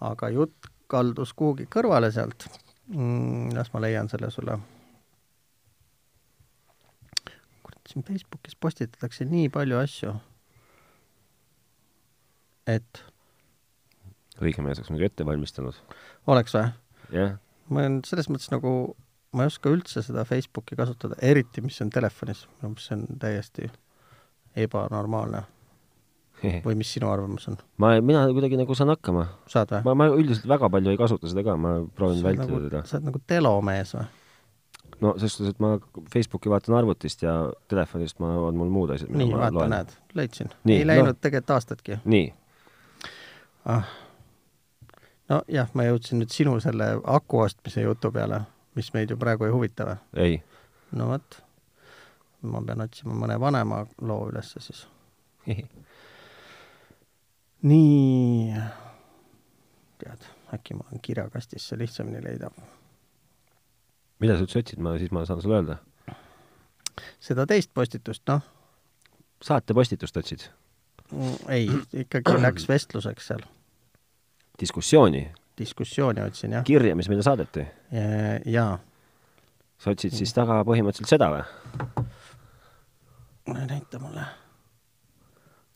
[0.00, 2.46] aga jutt kaldus kuhugi kõrvale sealt
[2.90, 3.52] mm,.
[3.56, 4.58] las ma leian selle sulle.
[7.62, 10.14] kurat, siin Facebookis postitatakse nii palju asju,
[12.70, 13.04] et
[14.40, 15.76] õige mees oleks muidu ette valmistanud.
[16.32, 16.72] oleks või?
[17.14, 17.36] jah,
[17.68, 18.96] ma olen selles mõttes nagu,
[19.36, 23.22] ma ei oska üldse seda Facebooki kasutada, eriti mis on telefonis, minu meelest see on
[23.22, 23.70] täiesti
[24.56, 25.42] ebanormaalne
[26.66, 27.58] või mis sinu arvamus on?
[27.82, 29.26] ma, mina kuidagi nagu saan hakkama.
[29.84, 32.82] ma, ma üldiselt väga palju ei kasuta seda ka, ma proovin vältida nagu, teda.
[32.88, 34.06] sa oled nagu telomees või?
[35.00, 35.74] no selles suhtes, et ma
[36.12, 37.34] Facebooki vaatan arvutist ja
[37.72, 39.74] telefonist ma, on mul muud asjad, mida nii, ma vaata, loen.
[39.74, 40.54] näed, leidsin.
[40.68, 41.18] Ei läinud no.
[41.20, 42.30] tegelikult aastatki nii,
[43.70, 43.92] ah..
[45.32, 49.54] nojah, ma jõudsin nüüd sinu selle aku ostmise jutu peale mis meid ju praegu ei
[49.54, 49.96] huvita või?
[50.24, 50.36] ei
[50.96, 51.40] no vot,
[52.42, 54.84] ma pean otsima mõne vanema loo ülesse siis.
[57.70, 58.54] nii,
[60.00, 62.50] tead, äkki mul on kirjakastis see lihtsamini leida.
[64.20, 65.78] mida sa üldse otsid, ma, siis ma saan sulle öelda.
[67.20, 68.42] seda teist postitust, noh.
[69.44, 70.48] saatepostitust otsid?
[71.12, 71.68] Mm, ei,
[72.04, 73.44] ikkagi läks vestluseks seal.
[74.60, 75.26] diskussiooni?
[75.58, 76.64] diskussiooni otsin, jah.
[76.64, 77.66] kirja, mis meile saadeti?
[78.46, 78.78] jaa.
[79.78, 82.08] sa otsid siis taga põhimõtteliselt seda või?
[83.46, 84.24] Näita mulle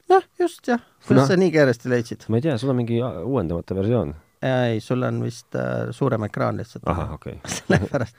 [0.09, 1.27] jah, just jah, kuidas no.
[1.29, 2.29] sa nii kiiresti leidsid?
[2.29, 4.15] ma ei tea, sul on mingi uuendamata versioon.
[4.45, 6.87] ei, sul on vist äh, suurem ekraan lihtsalt.
[6.87, 7.57] ahah, okei okay.
[7.59, 8.17] sellepärast.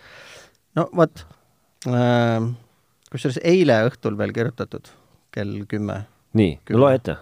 [0.80, 1.26] no vot
[1.88, 2.50] äh,,
[3.12, 4.92] kusjuures eile õhtul veel kirjutatud,
[5.36, 6.02] kell kümme.
[6.34, 7.20] nii, no loe ette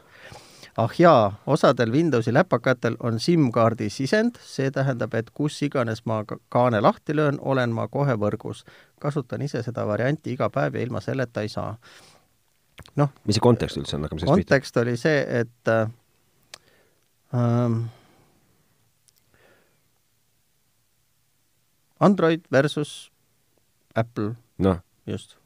[0.77, 6.81] ah jaa, osadel Windowsi läpakatel on SIM-kaardi sisend, see tähendab, et kus iganes ma kaane
[6.81, 8.63] lahti löön, olen ma kohe võrgus.
[8.99, 11.77] kasutan ise seda varianti iga päev ja ilma selleta ei saa
[12.95, 13.09] noh.
[13.25, 14.53] mis see kontekst üldse on, hakkame sellest pihta.
[14.53, 15.89] kontekst oli see, et äh,
[21.99, 23.11] Android versus
[23.95, 24.77] Apple no..
[25.05, 25.37] just.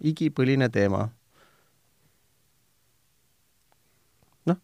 [0.00, 1.06] igipõline teema.
[4.46, 4.58] noh,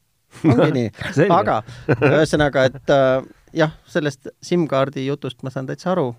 [0.48, 1.62] ongi nii aga
[1.98, 3.30] ühesõnaga, et äh,
[3.64, 6.12] jah, sellest SIM-kaardi jutust ma saan täitsa aru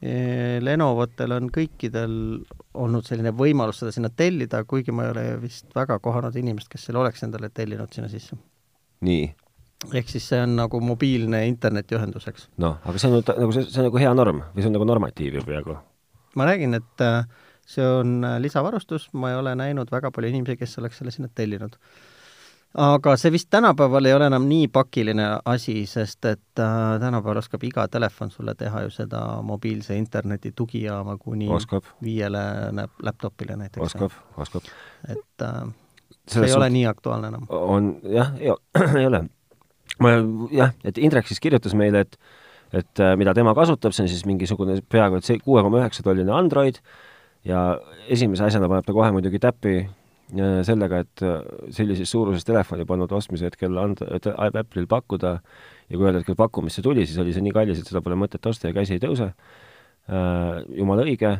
[0.00, 2.12] Lenovotel on kõikidel
[2.80, 6.86] olnud selline võimalus seda sinna tellida, kuigi ma ei ole vist väga kohanud inimest, kes
[6.88, 8.38] selle oleks endale tellinud sinna sisse.
[9.04, 9.28] nii?
[9.96, 12.48] ehk siis see on nagu mobiilne internetiühendus, eks.
[12.60, 14.88] noh, aga see on nagu, see, see on nagu hea norm või see on nagu
[14.88, 15.76] normatiiv ju peaaegu?
[16.40, 17.28] ma räägin, et äh,
[17.68, 21.28] see on äh, lisavarustus, ma ei ole näinud väga palju inimesi, kes oleks selle sinna
[21.28, 21.76] tellinud
[22.74, 27.64] aga see vist tänapäeval ei ole enam nii pakiline asi, sest et äh, tänapäeval oskab
[27.66, 31.84] iga telefon sulle teha ju seda mobiilse interneti tugijaama kuni oskab.
[32.02, 32.38] viiele
[33.02, 33.84] laptopile näiteks.
[33.86, 34.62] oskab, oskab.
[35.08, 35.72] et äh,
[36.28, 37.46] see ei ole nii aktuaalne enam.
[37.50, 39.24] on jah, ei ole.
[40.02, 40.14] ma
[40.52, 42.18] jah, et Indrek siis kirjutas meile, et
[42.72, 46.04] et äh, mida tema kasutab, see on siis mingisugune peaaegu et see kuue koma üheksa
[46.06, 46.78] tolline Android
[47.44, 49.88] ja esimese asjana paneb ta kohe muidugi täppi
[50.66, 51.38] sellega, et äh,
[51.74, 57.06] sellises suuruses telefoni polnud ostmise hetkel anda, Apple'il pakkuda ja kui ühel hetkel pakkumisse tuli,
[57.06, 59.32] siis oli see nii kallis, et seda pole mõtet osta ja käsi ei tõuse.
[60.10, 61.32] Äh, jumala õige.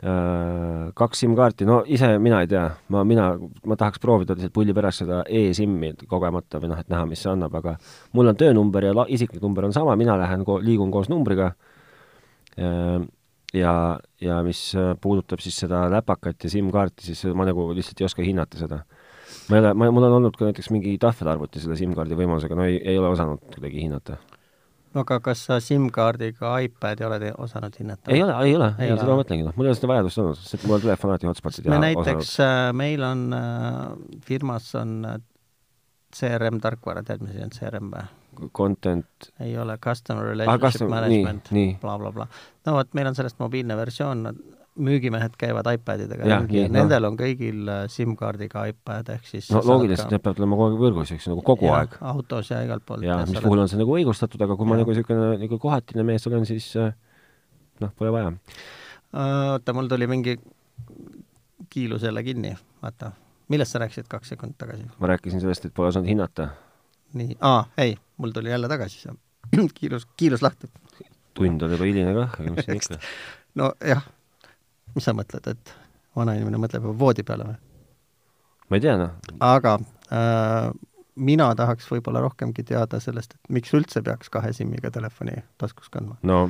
[0.00, 3.34] Äh, kaks SIM-kaarti, no ise mina ei tea, ma, mina,
[3.68, 7.28] ma tahaks proovida lihtsalt pulli pärast seda e-SIM-i kogemata või noh, et näha, mis see
[7.34, 7.76] annab, aga
[8.16, 11.52] mul on töönumber ja isiklik number on sama, mina lähen ko-, liigun koos numbriga
[13.54, 13.74] ja,
[14.20, 18.26] ja mis äh, puudutab siis seda läpakat ja SIM-kaarti, siis ma nagu lihtsalt ei oska
[18.26, 18.82] hinnata seda.
[19.48, 22.66] ma ei ole, ma, mul on olnud ka näiteks mingi tahvelarvuti selle SIM-kaardi võimalusega, no
[22.68, 24.20] ei, ei ole osanud kuidagi hinnata.
[24.94, 28.12] no aga kas sa SIM-kaardiga iPadi oled osanud hinnata?
[28.12, 30.22] ei ole, ei ole, ei, ei, seda ma mõtlengi, noh, mul ei ole seda vajadust
[30.22, 32.36] olnud, sest mul on telefon alati hotspot'id ja me näiteks.
[32.46, 33.82] Äh, meil on äh,
[34.26, 35.02] firmas on
[36.14, 38.08] CRM tarkvara, tead, mis asi on CRM või?
[38.56, 42.26] Content ei ole, customer relationship ah, custom, management bla, bla, bla.
[42.66, 44.26] no vot, meil on sellest mobiilne versioon,
[44.80, 47.10] müügimehed käivad iPadidega ringi, nendel no.
[47.12, 50.14] on kõigil äh, SIM-kaardiga iPad, ehk siis no loogiliselt ka...
[50.14, 51.96] need peavad olema kogu aeg võrgus, eks ju, nagu kogu ja, aeg.
[52.12, 53.04] autos ja igalt poolt.
[53.06, 54.70] jaa, mis puhul on see nagu õigustatud, aga kui ja.
[54.70, 56.94] ma nagu niisugune nagu kohatine mees olen, siis äh,
[57.84, 58.32] noh, pole vaja.
[59.10, 60.38] Äh, oota, mul tuli mingi
[61.70, 63.12] kiilus jälle kinni, vaata.
[63.50, 64.86] millest sa rääkisid kaks sekundit tagasi?
[64.98, 66.52] ma rääkisin sellest, et pole osanud hinnata
[67.14, 69.14] nii, aa, ei, mul tuli jälle tagasi see
[69.78, 70.70] kiilus, kiilus lahti.
[71.34, 73.00] tund on juba hiline kah, aga mis siin ikka.
[73.60, 74.04] nojah,
[74.94, 75.74] mis sa mõtled, et
[76.16, 77.58] vanainimene mõtleb juba voodi peale või?
[78.70, 79.18] ma ei tea, noh.
[79.44, 79.76] aga
[80.12, 80.70] äh,
[81.16, 86.18] mina tahaks võib-olla rohkemgi teada sellest, et miks üldse peaks kahe SIM-iga telefoni taskus kandma.
[86.22, 86.44] no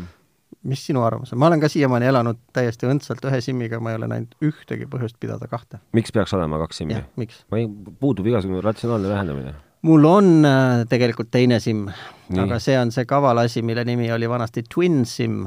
[0.67, 1.41] mis sinu arvamus on?
[1.41, 5.17] ma olen ka siiamaani elanud täiesti õndsalt ühe SIM-iga, ma ei ole näinud ühtegi põhjust
[5.23, 5.81] pidada kahte.
[5.97, 7.01] miks peaks olema kaks SIM-i?
[7.17, 7.69] ma ei,
[8.01, 11.87] puudub igasugune ratsionaalne lähenemine mul on äh, tegelikult teine SIM,
[12.43, 15.47] aga see on see kaval asi, mille nimi oli vanasti Twin SIM.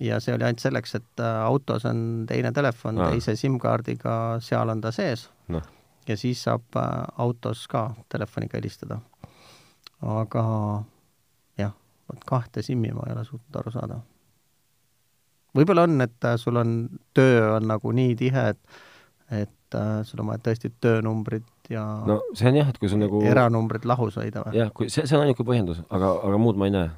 [0.00, 3.10] ja see oli ainult selleks, et äh, autos on teine telefon ah.
[3.10, 5.62] teise SIM-kaardiga, seal on ta sees no..
[6.08, 9.00] ja siis saab äh, autos ka telefoniga helistada.
[10.00, 10.44] aga
[11.58, 11.74] jah,
[12.08, 14.00] vot kahte SIM-i ma ei ole suutnud aru saada.
[15.56, 16.78] võib-olla on, et sul on,
[17.14, 18.86] töö on nagu nii tihe, et
[19.30, 23.02] et äh, sul on vaja tõesti töönumbrit ja no see on jah, et kui sul
[23.02, 24.58] nagu eranumbrid lahus hoida või?
[24.60, 26.90] jah, kui see, see on ainuke põhjendus, aga, aga muud ma ei näe.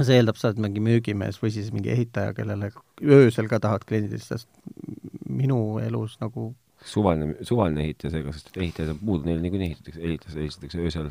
[0.00, 4.24] see eeldab, sa oled mingi müügimees või siis mingi ehitaja, kellele öösel ka tahad kliendid,
[4.24, 4.48] sest
[5.28, 6.52] minu elus nagu
[6.84, 11.10] suvaline, suvaline ehitaja seega, sest ehitajaid on puudu, neil niikuinii ehitatakse, ehitatakse, ehitatakse öösel.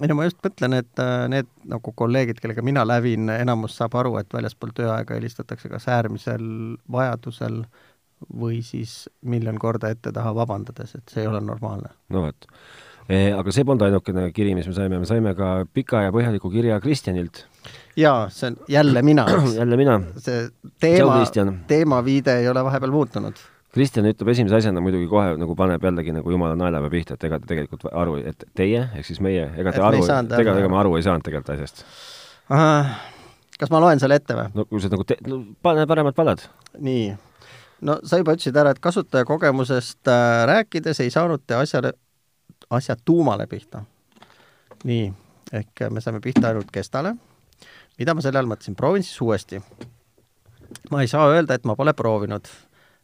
[0.00, 3.94] ei no ma just mõtlen, et äh, need nagu kolleegid, kellega mina lävin, enamus saab
[4.00, 6.46] aru, et väljaspool tööaega helistatakse kas äärmisel
[6.90, 7.62] vajadusel
[8.28, 11.94] või siis miljon korda ette taha vabandades, et see ei ole normaalne.
[12.14, 12.48] no vot
[13.08, 13.32] e,.
[13.36, 16.80] aga see polnud ainukene kiri, mis me saime, me saime ka pika ja põhjaliku kirja
[16.84, 17.44] Kristjanilt.
[17.96, 19.26] jaa, see on jälle mina
[19.60, 20.00] jälle mina.
[20.18, 20.46] see
[20.80, 21.18] teema,
[21.68, 26.30] teemaviide ei ole vahepeal muutunud Kristjan ütleb esimese asjana muidugi kohe nagu paneb jällegi nagu
[26.30, 29.80] jumala naelapea pihta, et ega te tegelikult aru, et teie ehk siis meie, ega te
[29.80, 30.04] et aru,
[30.38, 31.82] ega, ega me aru ei saanud tegelikult asjast.
[33.58, 34.46] kas ma loen selle ette või?
[34.54, 36.46] no kui sa nagu te-, no pane paremad palad.
[36.78, 37.08] nii.
[37.84, 41.92] No sa juba ütlesid ära, et kasutajakogemusest äh, rääkides ei saanud te asjale,
[42.70, 43.84] asja tuumale pihta.
[44.84, 45.12] nii,
[45.52, 47.14] ehk me saime pihta ainult kestale.
[47.98, 49.62] mida ma selle all mõtlesin, proovin siis uuesti.
[50.90, 52.48] ma ei saa öelda, et ma pole proovinud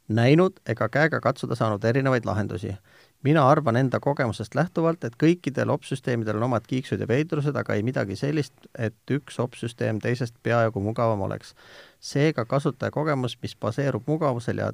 [0.09, 2.75] näinud ega käega katsuda saanud erinevaid lahendusi.
[3.23, 7.83] Mina arvan enda kogemusest lähtuvalt, et kõikidel opsüsteemidel on omad kiiksud ja veidrused, aga ei
[7.87, 11.55] midagi sellist, et üks opsüsteem teisest peaaegu mugavam oleks.
[12.01, 14.73] seega kasutajakogemus, mis baseerub mugavusel ja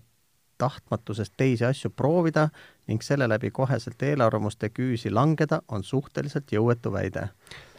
[0.59, 2.49] tahtmatusest teisi asju proovida
[2.87, 7.29] ning selle läbi koheselt eelarvamuste küüsi langeda, on suhteliselt jõuetu väide.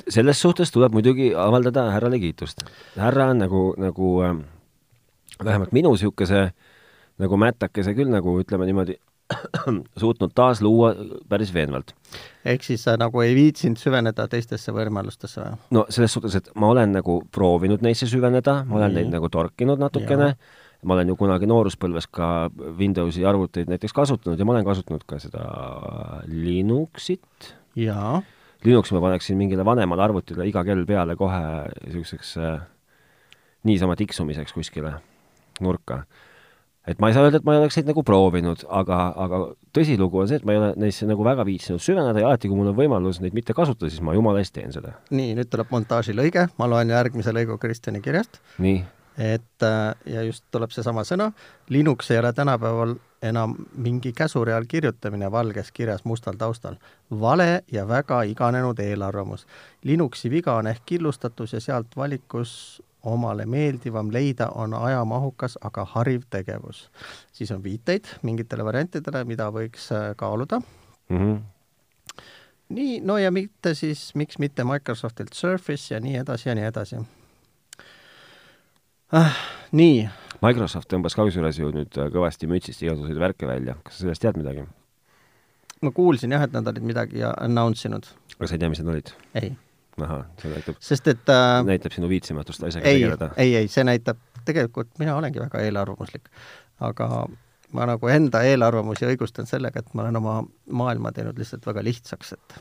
[0.10, 2.64] selles suhtes tuleb muidugi avaldada härrale kiitust.
[2.96, 4.38] härra on nagu, nagu äh,
[5.44, 6.52] vähemalt minu niisuguse
[7.18, 8.98] nagu mätakese küll nagu ütleme niimoodi,
[10.02, 10.94] suutnud taas luua
[11.30, 11.94] päris veenvalt.
[12.46, 15.58] ehk siis sa nagu ei viitsinud süveneda teistesse võimalustesse või?
[15.76, 19.04] no selles suhtes, et ma olen nagu proovinud neisse süveneda, ma olen Nii.
[19.04, 20.32] neid nagu torkinud natukene,
[20.84, 22.30] ma olen ju kunagi nooruspõlves ka
[22.80, 25.44] Windowsi arvuteid näiteks kasutanud ja ma olen kasutanud ka seda
[26.32, 27.54] Linuxit.
[27.76, 28.22] jaa.
[28.64, 31.44] Linuxi ma paneksin mingile vanemale arvutile iga kell peale kohe
[31.84, 32.64] niisuguseks äh,
[33.68, 34.96] niisama tiksumiseks kuskile
[35.62, 36.04] nurka
[36.88, 39.42] et ma ei saa öelda, et ma ei oleks neid nagu proovinud, aga, aga
[39.76, 42.60] tõsilugu on see, et ma ei ole neisse nagu väga viitsinud süveneda ja alati, kui
[42.60, 44.96] mul on võimalus neid mitte kasutada, siis ma jumala eest teen seda.
[45.12, 48.40] nii, nüüd tuleb montaažilõige, ma loen järgmise lõigu Kristjani kirjast.
[49.18, 51.32] et äh, ja just tuleb seesama sõna,
[51.74, 56.76] Linux ei ole tänapäeval enam mingi käsureal kirjutamine valges kirjas mustal taustal.
[57.12, 59.48] vale ja väga iganenud eelarvamus.
[59.84, 66.24] Linuxi viga on ehk killustatus ja sealt valikus omale meeldivam leida, on ajamahukas, aga hariv
[66.30, 66.90] tegevus.
[67.34, 70.62] siis on viiteid mingitele variantidele, mida võiks äh, kaaluda
[71.10, 71.18] mm.
[71.18, 71.42] -hmm.
[72.70, 76.96] nii, no ja mitte siis, miks mitte Microsoftilt Surface ja nii edasi ja nii edasi
[79.12, 79.38] ah,.
[79.72, 80.10] nii.
[80.42, 84.22] Microsoft tõmbas ka kusjuures ju nüüd äh, kõvasti mütsist igasuguseid värke välja, kas sa sellest
[84.22, 84.66] tead midagi?
[85.82, 88.06] ma kuulsin jah, et nad olid midagi announce inud.
[88.40, 89.16] aga sa ei tea, mis need olid?
[89.34, 89.56] ei
[90.06, 90.80] ahah, see näitab,
[91.34, 93.30] äh, näitab sinu viitsimatust asjaga ei, tegeleda.
[93.38, 96.30] ei, ei, see näitab, tegelikult mina olengi väga eelarvamuslik,
[96.86, 97.10] aga
[97.76, 100.38] ma nagu enda eelarvamusi õigustan sellega, et ma olen oma
[100.70, 102.60] maailma teinud lihtsalt väga lihtsaks, et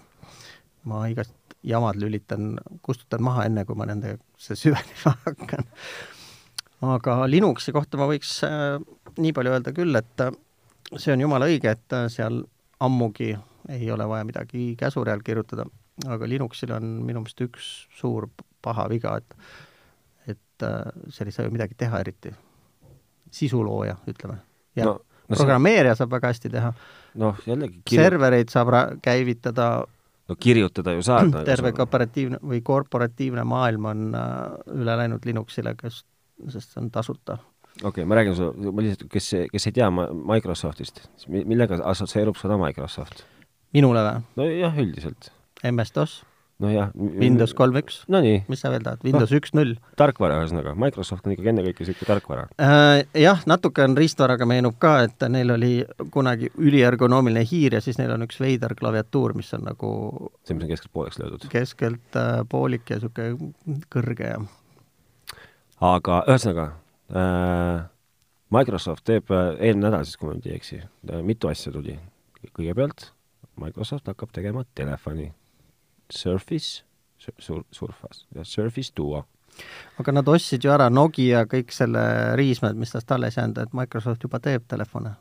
[0.88, 1.34] ma igast
[1.66, 5.66] jamad lülitan, kustutan maha, enne kui ma nendesse süvenema hakkan.
[6.86, 8.76] aga Linuxi kohta ma võiks äh,
[9.18, 10.32] nii palju öelda küll, et äh,
[10.96, 12.44] see on jumala õige, et äh, seal
[12.80, 13.32] ammugi
[13.72, 15.66] ei ole vaja midagi käsureal kirjutada
[16.04, 18.28] aga Linuxil on minu meelest üks suur
[18.64, 19.38] paha viga, et
[20.26, 22.34] et äh, seal ei saa ju midagi teha eriti.
[23.30, 24.38] sisulooja, ütleme.
[24.76, 26.02] ja no, no programmeerija see...
[26.02, 26.72] saab väga hästi teha.
[27.22, 28.02] noh, jällegi kirju...
[28.02, 29.86] servereid saab käivitada
[30.28, 36.02] no kirjutada ju saad terve korporatiivne või korporatiivne maailm on äh, üle läinud Linuxile, kes,
[36.52, 37.38] sest see on tasuta.
[37.82, 42.60] okei okay,, ma räägin sulle, ma lihtsalt, kes, kes ei tea Microsoftist, millega assotsieerub seda
[42.60, 43.24] Microsoft?
[43.76, 44.22] minule või?
[44.42, 45.32] nojah, üldiselt
[45.72, 46.22] MS-DOS
[46.62, 46.90] nojah.
[46.96, 47.98] Windows kolm üks.
[48.12, 48.40] Nonii.
[48.48, 49.76] mis sa veel tahad, Windows üks no, null.
[49.98, 53.02] tarkvara ühesõnaga, Microsoft on ikkagi ennekõike niisugune tarkvara äh,.
[53.20, 55.72] Jah, natuke on riistvaraga meenub ka, et neil oli
[56.14, 59.90] kunagi üliergonoomiline hiir ja siis neil on üks veider klaviatuur, mis on nagu
[60.42, 61.48] see, mis on keskelt pooleks löödud?
[61.52, 64.40] keskelt äh, poolik ja niisugune kõrge ja
[65.92, 66.70] aga ühesõnaga
[67.12, 67.86] äh,
[68.56, 71.98] Microsoft teeb äh, eelmine nädal siis, kui ma nüüd ei eksi äh,, mitu asja tuli.
[72.56, 73.10] kõigepealt
[73.60, 75.34] Microsoft hakkab tegema telefoni
[76.10, 76.82] Surface?
[77.38, 78.26] Sur,, Surface.
[78.42, 79.24] Surface Duo.
[79.98, 82.02] aga nad ostsid ju ära Nokia kõik selle
[82.36, 85.14] riismed, mis tast alles jäänud, et Microsoft juba teeb telefone.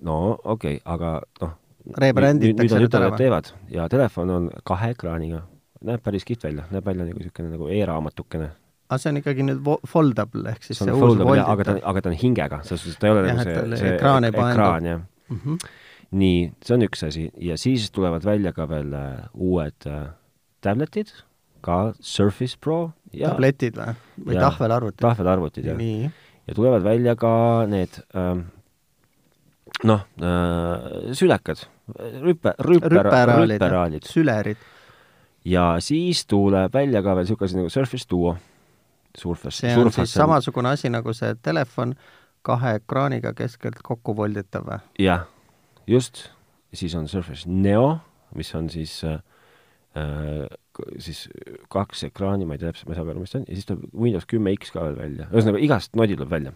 [0.00, 1.56] no okei okay,, aga noh,
[1.98, 3.52] rebranditakse nüüd nad teevad.
[3.74, 5.42] Ja telefon on kahe ekraaniga,
[5.82, 8.50] näeb päris kihvt välja, näeb välja nagu niisugune nagu e-raamatukene.
[8.92, 12.04] Aga see on ikkagi nüüd foldable ehk siis see, see uus foldable, aga ta, aga
[12.04, 15.06] ta on hingega, selles suhtes ta ei ole ja, nagu see, see ekraan, ekraan jah.
[15.28, 15.40] Mm.
[15.44, 15.78] -hmm
[16.12, 17.22] nii, see on üks asi.
[17.40, 20.10] Ja siis tulevad välja ka veel uh, uued uh,
[20.62, 21.12] tabletid,
[21.62, 23.94] ka Surface Pro ja tabletid või?
[24.26, 25.02] või tahvelarvutid?
[25.02, 25.80] tahvelarvutid, jah.
[26.48, 27.32] ja tulevad välja ka
[27.70, 28.44] need um,
[29.88, 31.64] noh uh,, sülekad,
[32.22, 34.62] rüpe, rüper, rüperaalid, sülerid.
[35.48, 38.36] ja siis tuleb välja ka veel niisugune asi nagu Surface Duo.
[39.18, 41.92] Surface, see on siis samasugune asi nagu see telefon,
[42.42, 44.80] kahe ekraaniga keskelt kokku volditav või?
[45.02, 45.26] jah,
[45.86, 46.30] just,
[46.72, 47.98] siis on Surface Neo,
[48.34, 49.31] mis on siis äh, äh
[51.02, 51.26] siis
[51.72, 53.68] kaks ekraani, ma ei tea täpselt, ma ei saa aru, mis ta on, ja siis
[53.68, 56.54] tuleb Windows kümme X ka veel välja, ühesõnaga igast nodi tuleb välja.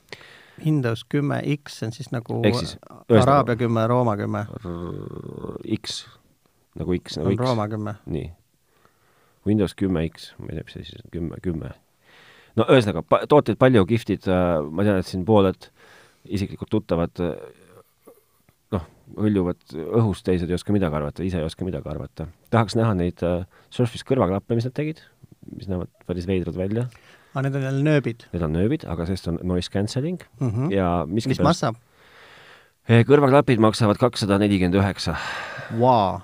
[0.65, 2.77] Windows kümme X on siis nagu siis,
[3.13, 4.47] Araabia kümme, Rooma kümme?
[5.77, 5.99] X,
[6.81, 7.43] nagu X, nagu on X.
[7.45, 7.97] Rooma kümme.
[8.07, 8.31] nii.
[9.47, 11.75] Windows kümme X, ma ei tea, mis see siis on, kümme, kümme.
[12.57, 15.69] no ühesõnaga, tooteid palju, kihvtid, äh, ma tean, et siin pooled
[16.25, 17.37] isiklikud tuttavad äh,
[19.17, 22.27] hõljuvad õhus, teised ei oska midagi arvata, ise ei oska midagi arvata.
[22.51, 25.03] tahaks näha neid uh, Surface kõrvaklappe, mis nad tegid,
[25.55, 26.89] mis näevad päris veidrad välja.
[27.35, 28.27] aa, need on jälle nööbid?
[28.33, 30.73] Need on nööbid, aga sellest on noise cancelling mm -hmm.
[30.75, 31.77] ja miski mis maksab?
[32.89, 35.17] Eh, kõrvaklapid maksavad kakssada nelikümmend üheksa.
[35.79, 36.21] Vau!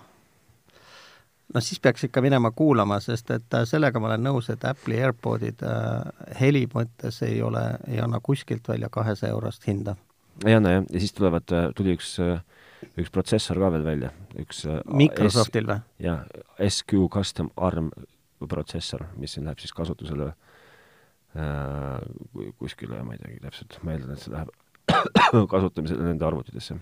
[1.55, 5.03] no siis peaks ikka minema kuulama, sest et äh, sellega ma olen nõus, et Apple'i
[5.05, 9.97] AirPodid äh, heli mõttes ei ole, ei anna kuskilt välja kahesaja eurost hinda.
[10.47, 12.41] Ei anna jah, ja siis tulevad, äh, tuli üks äh,
[12.99, 15.79] üks protsessor ka veel välja, üks äh, Microsoftil või?
[16.03, 16.25] jah,
[16.63, 17.91] SQ Custom ARM
[18.51, 22.01] protsessor, mis siin läheb siis kasutusele äh,
[22.59, 26.77] kuskile, ma ei teagi täpselt, ma eeldan, et see läheb kasutamisele nende arvutitesse.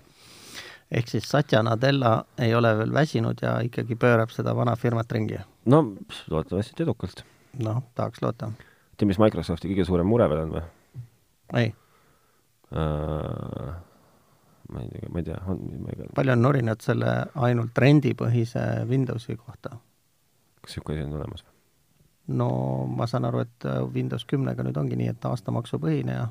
[0.91, 5.39] ehk siis Satya Nadella ei ole veel väsinud ja ikkagi pöörab seda vana firmat ringi?
[5.67, 5.85] no
[6.33, 7.25] loodetavasti edukalt.
[7.61, 8.53] noh, tahaks loota.
[8.97, 10.67] tead, mis Microsofti kõige suurem mure veel on või?
[11.61, 11.73] ei
[14.71, 16.11] ma ei tea, ma ei tea, on, ma ei tea.
[16.15, 17.15] palju on nurinat selle
[17.47, 19.77] ainult rendipõhise Windowsi kohta?
[20.61, 21.45] kas niisugune asi on olemas
[22.31, 22.51] no
[22.87, 26.29] ma saan aru, et äh, Windows kümnega nüüd ongi nii, et aastamaksupõhine ja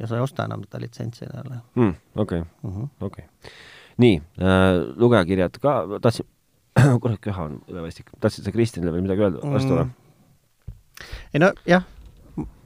[0.00, 1.94] ja sa ei osta enam seda litsentsi endale mm,.
[2.16, 3.26] okei mm -hmm., okei
[4.02, 6.26] nii äh,, lugejakirjad ka, tahtsin
[7.02, 9.92] kurat, köha on ülevastik, tahtsid sa Kristjanile veel midagi öelda, vastu või mm.?
[11.34, 11.84] ei no jah,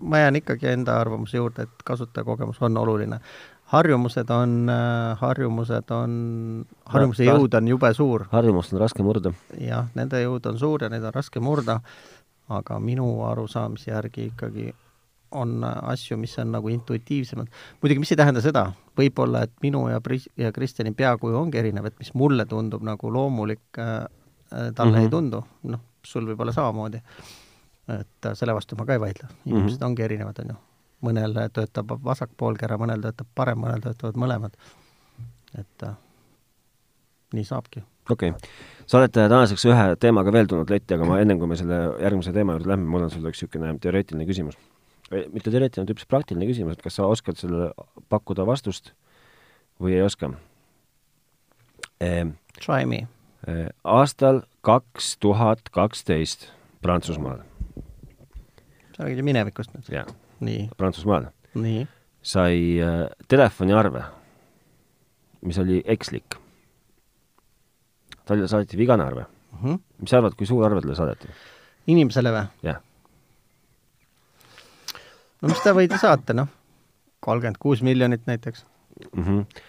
[0.01, 3.21] ma jään ikkagi enda arvamuse juurde, et kasutajakogemus on oluline
[3.69, 6.13] harjumused on, äh, harjumused on,
[6.89, 8.25] harjumuse jõud on jube suur.
[8.33, 9.33] harjumust on raske murda.
[9.61, 11.81] jah, nende jõud on suur ja neid on raske murda,
[12.49, 14.71] aga minu arusaamise järgi ikkagi
[15.37, 17.49] on asju, mis on nagu intuitiivsemad.
[17.83, 21.91] muidugi, mis ei tähenda seda, võib-olla, et minu ja Pris- ja Kristjani peakuju ongi erinev,
[21.91, 24.07] et mis mulle tundub nagu loomulik äh,,
[24.53, 25.05] äh talle mm -hmm.
[25.05, 27.03] ei tundu, noh, sul võib olla samamoodi.
[27.89, 29.87] Et äh, selle vastu ma ka ei vaidle, inimesed mm -hmm.
[29.87, 30.57] ongi erinevad, on ju
[31.09, 34.57] mõnel töötab vasak poolkera, mõnel töötab parem, mõnel töötavad mõlemad.
[35.59, 35.95] et äh,
[37.33, 37.83] nii saabki.
[38.11, 38.51] okei okay.,
[38.87, 41.79] sa oled äh, tänaseks ühe teemaga veel tulnud letti, aga ma ennem, kui me selle
[42.03, 44.59] järgmise teema juurde lähme, mul on sulle üks niisugune teoreetiline küsimus.
[45.11, 47.73] mitte teoreetiline, vaid hoopis praktiline küsimus, et kas sa oskad sellele
[48.09, 48.93] pakkuda vastust
[49.81, 50.33] või ei oska
[52.01, 52.37] ehm,?
[52.59, 53.07] Try me
[53.85, 56.51] aastal kaks tuhat kaksteist
[56.83, 57.48] Prantsusmaal.
[58.99, 59.89] Sa räägid ju minevikust nüüd?
[59.95, 60.07] jah
[60.77, 61.29] Prantsusmaal,
[62.23, 64.03] sai äh, telefoniarve,
[65.47, 66.35] mis oli ekslik.
[68.27, 69.59] talle saadeti vigane arve mm.
[69.63, 69.79] -hmm.
[69.99, 71.29] mis sa arvad, kui suur arve talle saadeti?
[71.87, 72.47] inimesele või?
[72.63, 72.81] jah.
[75.43, 76.49] no mis ta võidi saata, noh,
[77.21, 78.67] kolmkümmend kuus miljonit näiteks
[79.15, 79.25] mm.
[79.25, 79.63] -hmm.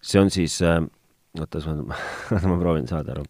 [0.00, 0.82] see on siis äh,,
[1.40, 1.94] oota, ma,
[2.50, 3.24] ma proovin saada aru.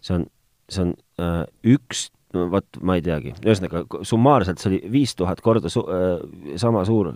[0.00, 0.26] see on,
[0.68, 5.40] see on äh, üks no vot, ma ei teagi, ühesõnaga summaarselt see oli viis tuhat
[5.44, 7.12] korda su-, äh, sama suur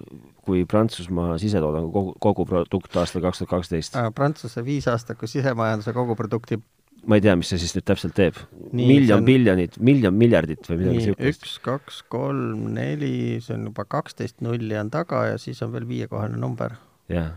[0.48, 3.98] kui Prantsusmaa sisetoodangu kogu, koguprodukt aastal kaks tuhat kaksteist.
[4.16, 6.60] Prantsuse viisaastaku sisemajanduse koguprodukti
[7.06, 8.38] ma ei tea, mis see siis nüüd täpselt teeb.
[8.74, 9.26] miljon on...
[9.28, 11.44] biljonit, miljon miljardit või midagi niisugust.
[11.44, 15.88] üks, kaks, kolm, neli, see on juba kaksteist nulli on taga ja siis on veel
[15.88, 16.74] viiekohaline number.
[17.12, 17.36] jah.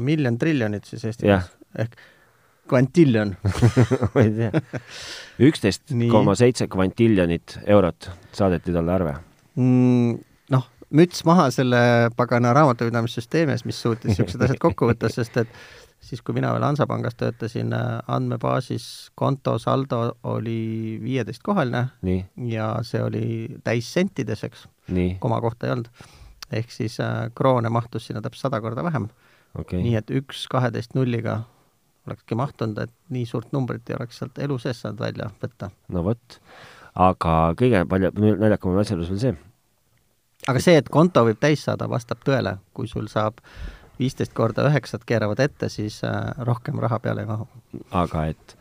[0.00, 1.50] miljon triljonit siis eesti keeles.
[1.78, 1.98] ehk
[2.68, 3.34] kvantiljon
[4.14, 4.62] ma ei tea.
[5.48, 9.14] üksteist koma seitse kvantiljonit eurot saadeti talle arve
[9.54, 10.18] mm,.
[10.54, 11.80] noh, müts maha selle
[12.16, 15.58] pagana raamatupidamissüsteemi ees, mis suutis niisugused asjad kokku võtta, sest et
[16.04, 17.72] siis, kui mina veel Hansapangas töötasin,
[18.12, 18.86] andmebaasis
[19.18, 20.02] konto saldo
[20.34, 21.86] oli viieteistkohaline
[22.50, 23.24] ja see oli
[23.64, 24.68] täis sentides, eks.
[25.20, 25.88] koma kohta ei olnud.
[26.52, 29.08] ehk siis äh, kroone mahtus sinna täpselt sada korda vähem
[29.58, 29.80] okay..
[29.82, 31.40] nii et üks kaheteist nulliga
[32.08, 35.70] olekski mahtunud, et nii suurt numbrit ei oleks sealt elu sees saanud välja võtta.
[35.88, 36.38] no vot,
[36.94, 39.36] aga kõige palju, naljakam on asja juures veel see.
[40.48, 43.40] aga see, et konto võib täis saada, vastab tõele, kui sul saab
[43.98, 47.48] viisteist korda üheksat keeravad ette, siis äh, rohkem raha peale ei mahu.
[48.04, 48.56] aga et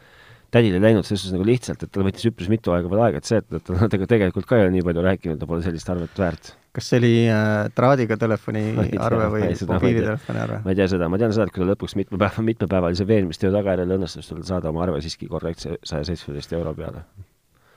[0.53, 3.21] tädil ei läinud selles suhtes nagu lihtsalt, et tal võttis üpris mitu aega veel aega,
[3.21, 6.21] et see, et ta tegelikult ka ei ole nii palju rääkinud, ta pole sellist arvet
[6.21, 8.63] väärt kas see oli äh, traadiga telefoni
[9.07, 10.61] arve või mobiilitelefoni arve?
[10.65, 13.53] ma ei tea seda, ma tean seda, et kui ta lõpuks mitme päeva, mitmepäevalise veenmistöö
[13.53, 17.03] tagajärjel õnnestus tal saada oma arve siiski korrektse saja seitsmeteist euro peale.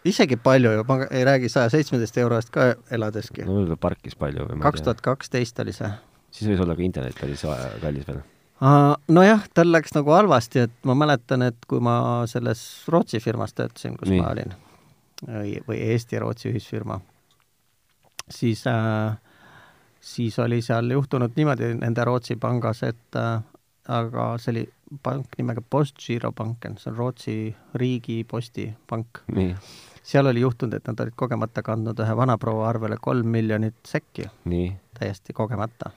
[0.09, 3.45] isegi palju ju, ma ei räägi saja seitsmeteist euro eest ka eladeski.
[3.45, 5.93] no võib-olla parkis palju või ma ei kaks tuhat kaksteist oli see.
[6.31, 7.37] siis võis olla ka internet oli
[7.85, 8.25] kallis veel
[8.61, 13.97] nojah, tal läks nagu halvasti, et ma mäletan, et kui ma selles Rootsi firmas töötasin,
[14.01, 14.21] kus Nii.
[14.23, 14.55] ma olin,
[15.69, 17.01] või, Eesti-Rootsi ühisfirma,
[18.33, 19.19] siis äh,
[20.01, 23.43] siis oli seal juhtunud niimoodi nende Rootsi pangas, et äh,
[23.89, 24.65] aga see oli
[25.03, 27.37] pank nimega Postgirobanken, see on Rootsi
[27.75, 29.25] riigi postipank.
[30.07, 34.31] seal oli juhtunud, et nad olid kogemata kandnud ühe vanaproua arvele kolm miljonit sekki.
[34.99, 35.91] täiesti kogemata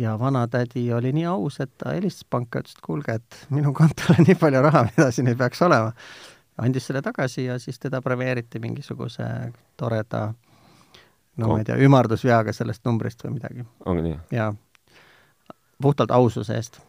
[0.00, 4.16] ja vanatädi oli nii aus, et ta helistas panka, ütles, et kuulge, et minu kontol
[4.16, 5.92] on nii palju raha, mida siin ei peaks olema.
[6.60, 9.24] andis selle tagasi ja siis teda premeeriti mingisuguse
[9.80, 10.32] toreda
[11.36, 11.54] no Kom.
[11.54, 13.66] ma ei tea, ümardusveaga sellest numbrist või midagi.
[13.86, 14.18] ongi nii?
[14.36, 14.52] jaa.
[15.82, 16.80] puhtalt aususe eest.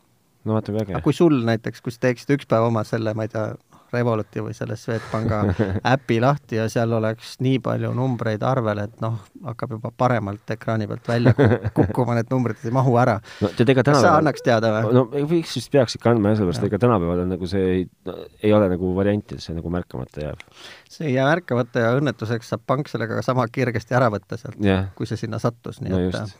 [0.45, 1.01] no vaata, kui äge.
[1.03, 3.51] kui sul näiteks, kui sa teeksid üks päev oma selle, ma ei tea,
[3.93, 5.41] Revoluti või selle Swedbanka
[5.93, 10.87] äpi lahti ja seal oleks nii palju numbreid arvel, et noh, hakkab juba paremalt ekraani
[10.89, 11.33] pealt välja
[11.77, 13.51] kukkuma, need numbrid ei mahu ära no,.
[13.51, 14.93] kas sa annaks teada või?
[14.97, 17.87] no võiks vist, peaks ikka andma jah, sellepärast ega tänapäeval on nagu see ei,
[18.43, 20.45] ei ole nagu varianti, see nagu märkamata jääb.
[20.89, 24.89] see ei jää märkamata ja õnnetuseks saab pank sellega sama kergesti ära võtta sealt yeah.,
[24.95, 26.39] kui see sinna sattus, nii no et just.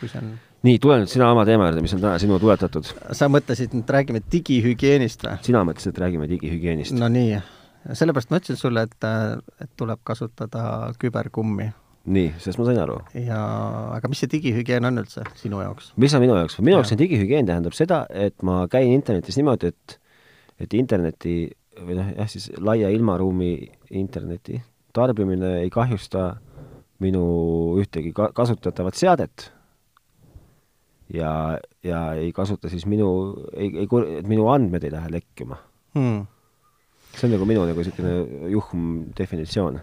[0.00, 0.34] Kui see on
[0.64, 2.88] nii, tule nüüd sina oma teema juurde, mis on täna sinu tuletatud.
[3.16, 5.38] sa mõtlesid, et räägime digihügieenist või?
[5.46, 6.96] sina mõtlesid, et räägime digihügieenist.
[6.96, 7.40] no nii,
[7.92, 9.08] sellepärast ma ütlesin sulle, et,
[9.60, 11.68] et tuleb kasutada küberkummi.
[12.16, 13.00] nii, sellest ma sain aru.
[13.18, 13.40] ja,
[13.96, 15.92] aga mis see digihügieen on üldse sinu jaoks?
[16.00, 16.60] mis on minu jaoks?
[16.62, 20.00] minu jaoks on digihügieen tähendab seda, et ma käin internetis niimoodi, et
[20.62, 23.56] et interneti või noh, jah, siis laia ilmaruumi
[23.98, 24.60] interneti
[24.94, 26.36] tarbimine ei kahjusta
[27.02, 27.24] minu
[27.82, 29.48] ühtegi ka-, kasutatavat seadet
[31.12, 33.08] ja, ja ei kasuta siis minu,
[33.56, 33.88] ei, ei,
[34.18, 35.58] et minu andmed ei lähe lekkima
[35.94, 36.22] hmm..
[37.14, 38.86] see on nagu minu nagu niisugune juhm
[39.18, 39.80] definitsioon.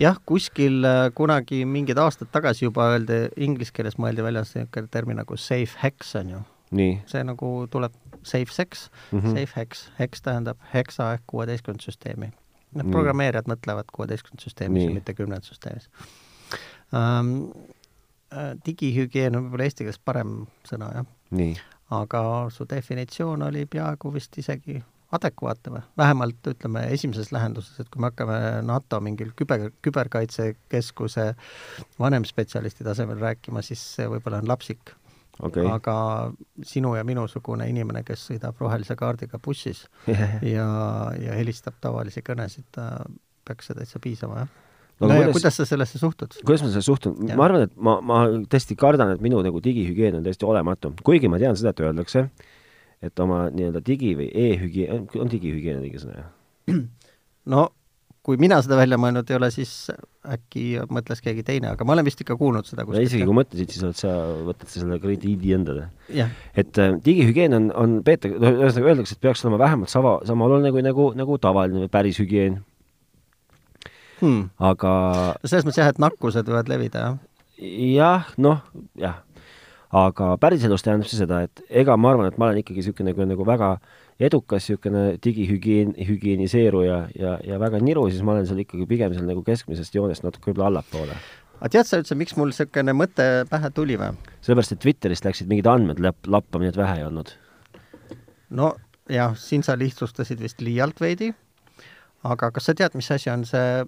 [0.00, 5.20] jah, kuskil äh, kunagi mingid aastad tagasi juba öeldi, inglise keeles mõeldi välja niisugune termin
[5.20, 6.44] nagu safe hex, on ju.
[7.10, 9.36] see nagu tuleb safe sex mm, -hmm.
[9.36, 12.32] safe hex, hex tähendab hexa ehk kuueteistkümnendat süsteemi.
[12.70, 15.88] Need programmeerijad mõtlevad kuueteistkümnendat süsteemis, mitte kümnendat süsteemis
[16.92, 17.50] um,
[18.66, 21.60] digihügieen on võib-olla eesti keeles parem sõna, jah.
[21.96, 22.22] aga
[22.54, 24.78] su definitsioon oli peaaegu vist isegi
[25.16, 25.82] adekvaatne või?
[25.98, 31.26] vähemalt ütleme esimeses lähenduses, et kui me hakkame NATO mingil küber, küberkaitsekeskuse
[31.98, 34.94] vanemspetsialisti tasemel rääkima, siis see võib-olla on lapsik
[35.42, 35.66] okay..
[35.66, 35.96] aga
[36.62, 39.86] sinu ja minusugune inimene, kes sõidab rohelise kaardiga bussis
[40.54, 40.70] ja,
[41.18, 42.82] ja helistab tavalisi kõnesid,
[43.44, 44.58] peaks see täitsa piisama, jah
[45.00, 46.38] no, no kuidas, kuidas sa sellesse suhtud?
[46.44, 47.16] kuidas ma sellesse suhtun?
[47.32, 48.20] ma arvan, et ma, ma
[48.52, 50.92] tõesti kardan, et minu nagu digihügieen on täiesti olematu.
[51.06, 52.26] kuigi ma tean seda, et öeldakse,
[53.02, 56.80] et oma nii-öelda digi- või e-hügieen, on digihügieen õige sõna, jah?
[57.54, 57.68] no
[58.26, 59.72] kui mina seda välja mõelnud ei ole, siis
[60.28, 63.08] äkki mõtles keegi teine, aga ma olen vist ikka kuulnud seda kuskilt.
[63.08, 64.12] isegi kui mõtlesid, siis oled sa,
[64.44, 65.86] võtad sa selle krediidi endale.
[66.10, 70.72] et äh, digihügieen on, on peetakse, ühesõnaga öeldakse, et peaks olema vähemalt sama, sama oluline
[70.74, 72.60] kui nagu, nagu tavaline või päris hügieen
[74.20, 74.50] hmm.
[74.70, 74.92] aga
[75.44, 77.18] selles mõttes jah, et nakkused võivad levida, jah?
[77.60, 78.62] jah, noh,
[79.00, 79.20] jah.
[79.90, 83.26] aga päriselus tähendab see seda, et ega ma arvan, et ma olen ikkagi niisugune nagu,
[83.32, 83.74] nagu väga
[84.20, 89.28] edukas niisugune digihügieen, hügieniseeruja ja, ja väga niru, siis ma olen seal ikkagi pigem seal
[89.28, 91.16] nagu keskmisest joonest natuke võib-olla allapoole.
[91.60, 94.14] aga tead sa üldse, miks mul niisugune mõte pähe tuli või?
[94.40, 97.34] sellepärast, et Twitterist läksid mingid andmed lapp, lappama, nii et vähe ei olnud.
[98.60, 98.74] no
[99.10, 101.32] jah, siin sa lihtsustasid vist liialt veidi,
[102.24, 103.82] aga kas sa tead, mis asi on see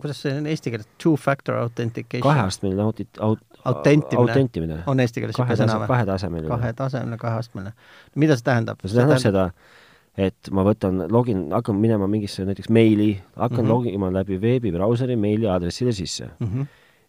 [0.00, 2.22] kuidas see on eesti keeles, two-factor authentication?
[2.24, 5.90] kaheastmeline audit-, aut-, autentimine, autentimine on eesti keeles niisugune sõna või?
[5.92, 6.52] kahetasemeline.
[6.52, 7.72] kahetasemeline, kaheastmeline.
[8.14, 8.82] mida see tähendab?
[8.84, 9.46] see tähendab seda,
[10.28, 13.74] et ma võtan, login, hakkan minema mingisse näiteks meili, hakkan mm -hmm.
[13.74, 16.46] logima läbi veebibrauseri meiliaadressile sisse mm.
[16.46, 16.66] -hmm.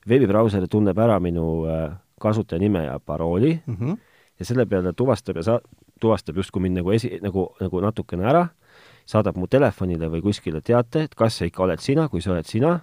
[0.09, 3.97] veebibrauser tunneb ära minu äh, kasutaja nime ja parooli mm -hmm.
[4.39, 5.61] ja selle peale tuvastab ja sa-,
[5.99, 8.47] tuvastab justkui mind nagu esi, nagu, nagu natukene ära
[9.07, 12.47] saadab mu telefonile või kuskile teate, et kas sa ikka oled sina, kui sa oled
[12.47, 12.73] sina,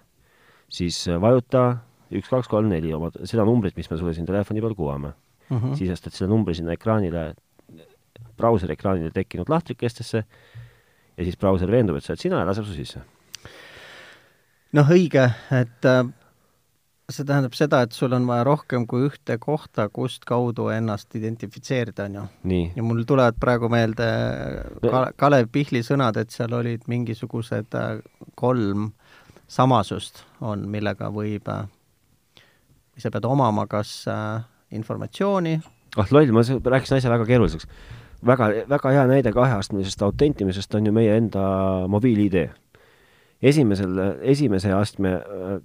[0.73, 1.67] siis äh, vajuta
[2.15, 5.13] üks, kaks, kolm, neli oma, seda numbrit, mis me sulle siin telefoni peal kuvame
[5.49, 5.57] mm.
[5.57, 5.77] -hmm.
[5.79, 7.35] sisestad selle numbri sinna ekraanile,
[8.37, 10.25] brauseri ekraanile tekkinud lahtrikestesse
[11.17, 13.01] ja siis brauser veendub, et sa oled sina ja laseb su sisse.
[14.73, 16.05] noh, õige, et äh,
[17.11, 22.09] see tähendab seda, et sul on vaja rohkem kui ühte kohta, kust kaudu ennast identifitseerida,
[22.09, 22.27] on ju.
[22.77, 24.09] ja mul tulevad praegu meelde
[24.85, 28.01] Ka Kalev Pihli sõnad, et seal olid mingisugused äh,
[28.41, 28.91] kolm
[29.49, 32.43] samasust on, millega võib, äh,
[32.99, 34.43] sa pead omama kas äh,
[34.73, 35.59] informatsiooni
[35.97, 37.69] ah loll, ma rääkisin asja väga keeruliseks.
[38.27, 41.45] väga, väga hea näide kaheastmelisest autentimisest on ju meie enda
[41.89, 42.49] mobiil-ID.
[43.45, 43.99] Esimesel,
[44.35, 45.19] esimese astme,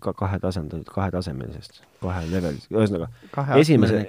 [0.03, 3.07] ka kahetasandil, kahetasemelisest, kahe level, ühesõnaga,
[3.59, 4.03] esimese,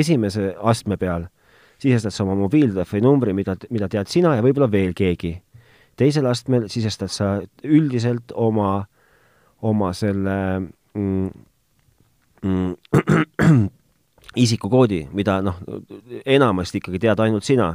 [0.00, 1.28] esimese astme peal
[1.80, 5.38] sisestad sa oma mobiiltelefoni numbri, mida, mida tead sina ja võib-olla veel keegi.
[5.96, 7.30] teisel astmel sisestad sa
[7.64, 8.86] üldiselt oma,
[9.60, 10.36] oma selle
[10.94, 11.30] mm,
[12.42, 13.66] mm,
[14.44, 15.58] isikukoodi, mida noh,
[16.24, 17.74] enamasti ikkagi tead ainult sina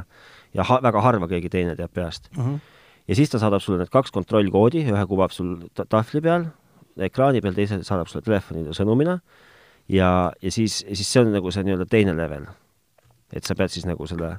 [0.54, 2.46] ja ha väga harva keegi teine teab peast uh.
[2.46, 2.58] -huh.
[3.08, 6.48] Ja siis ta saadab sulle need kaks kontrollkoodi, ühe kuvab sul tahvli peal,
[7.08, 9.18] ekraani peal, teise saadab sulle telefonile sõnumina
[9.88, 10.10] ja,
[10.42, 12.48] ja siis, siis see on nagu see nii-öelda teine level.
[13.34, 14.36] et sa pead siis nagu selle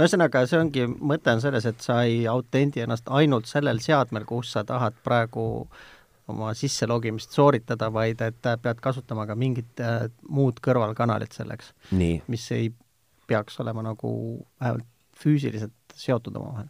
[0.00, 4.54] ühesõnaga, see ongi, mõte on selles, et sa ei autendi ennast ainult sellel seadmel, kus
[4.56, 5.82] sa tahad praegu äh,
[6.30, 11.72] oma sisselogimist sooritada, vaid et pead kasutama ka mingit äh, muud kõrvalkanalit selleks.
[12.28, 12.72] mis ei
[13.26, 14.12] peaks olema nagu
[14.60, 14.88] vähemalt
[15.22, 16.68] füüsiliselt seotud omavahel.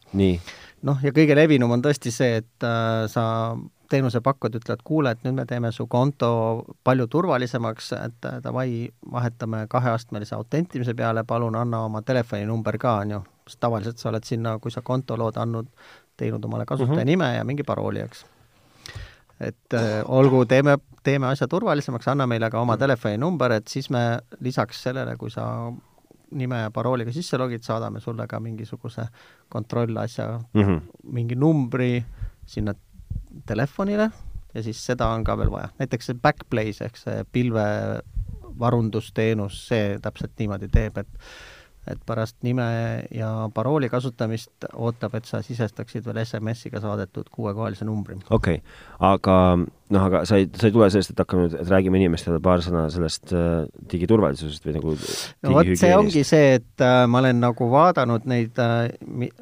[0.82, 3.24] noh, ja kõige levinum on tõesti see, et äh, sa
[3.92, 6.30] teenusepakkujad ütlevad, kuule, et nüüd me teeme su konto
[6.84, 13.16] palju turvalisemaks, et äh, davai, vahetame kaheastmelise autentimise peale, palun anna oma telefoninumber ka, on
[13.16, 13.22] ju.
[13.46, 15.68] sest tavaliselt sa oled sinna, kui sa konto lood, andnud,
[16.16, 17.36] teinud omale kasutajanime mm -hmm.
[17.36, 18.24] ja mingi parooli, eks
[19.42, 24.18] et äh, olgu, teeme, teeme asja turvalisemaks, anna meile ka oma telefoninumber, et siis me
[24.40, 25.72] lisaks sellele, kui sa
[26.32, 29.02] nime ja parooliga sisse logid, saadame sulle ka mingisuguse
[29.48, 30.80] kontrollasja mm, -hmm.
[31.12, 32.04] mingi numbri
[32.46, 32.74] sinna
[33.46, 34.10] telefonile
[34.54, 35.68] ja siis seda on ka veel vaja.
[35.78, 41.08] näiteks see Backblaze ehk see pilvevarundusteenus, see täpselt niimoodi teeb, et
[41.90, 42.64] et pärast nime
[43.10, 48.18] ja parooli kasutamist ootab, et sa sisestaksid veel SMS-iga saadetud kuuekohalise numbri.
[48.30, 48.76] okei okay.,
[49.08, 52.38] aga noh, aga sa ei, sa ei tule sellest, et hakkame nüüd, et räägime inimestele
[52.44, 57.22] paar sõna sellest äh, digiturvalisusest või nagu no vot, see ongi see, et äh, ma
[57.24, 59.32] olen nagu vaadanud neid äh, mi,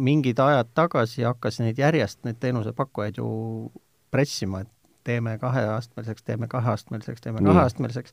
[0.00, 3.30] mingid ajad tagasi hakkas neid järjest, neid teenusepakkujaid ju
[4.12, 4.70] pressima, et
[5.08, 8.12] teeme kaheastmeliseks, teeme kaheastmeliseks, teeme kaheastmeliseks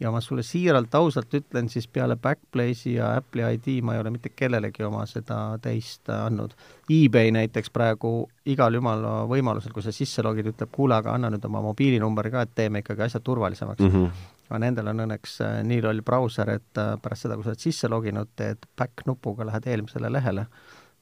[0.00, 4.12] ja ma sulle siiralt ausalt ütlen, siis peale Backblaze'i ja Apple'i ID ma ei ole
[4.14, 6.54] mitte kellelegi oma seda teist andnud.
[6.90, 11.44] eBay näiteks praegu igal jumala võimalusel, kui sa sisse logid, ütleb, kuule, aga anna nüüd
[11.44, 13.90] oma mobiilinumbri ka, et teeme ikkagi asja turvalisemaks mm.
[13.90, 14.28] -hmm.
[14.48, 17.66] aga nendel on õnneks äh, nii loll brauser, et äh, pärast seda, kui sa oled
[17.66, 20.46] sisse loginud, teed back nupuga, lähed eelmisele lehele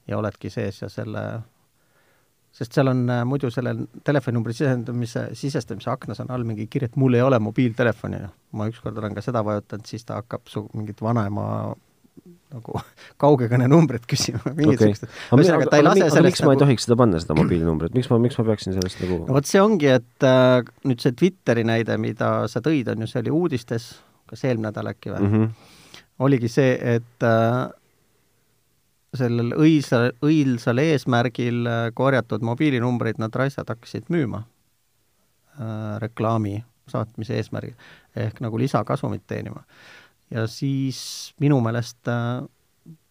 [0.07, 1.23] ja oledki sees ja selle
[2.55, 6.97] sest seal on äh, muidu sellel telefoninumbri sisendamise, sisestamise aknas on all mingi kiri, et
[6.99, 8.23] mul ei ole mobiiltelefoni.
[8.51, 11.45] ma ükskord olen ka seda vajutanud, siis ta hakkab su mingit vanaema
[12.49, 12.81] nagu
[13.23, 14.93] kaugekõnenumbrit küsima, mingid okay.
[14.93, 15.15] siuksed.
[15.37, 16.49] ühesõnaga, ta ei lase sellest miks nagu...
[16.49, 19.21] ma ei nagu tohiks seda panna, seda mobiilinumbrit, miks ma, miks ma peaksin sellest nagu
[19.27, 23.11] no vot see ongi, et äh, nüüd see Twitteri näide, mida sa tõid, on ju,
[23.11, 23.91] see oli uudistes,
[24.29, 25.35] kas eelmine nädal äkki või mm?
[25.35, 25.75] -hmm.
[26.25, 27.69] oligi see, et äh,
[29.17, 37.75] sellel õilsa, õilsal eesmärgil äh, korjatud mobiilinumbreid nad raisad hakkasid müüma äh, reklaami saatmise eesmärgil,
[38.17, 39.63] ehk nagu lisakasumit teenima.
[40.29, 42.43] ja siis minu meelest äh,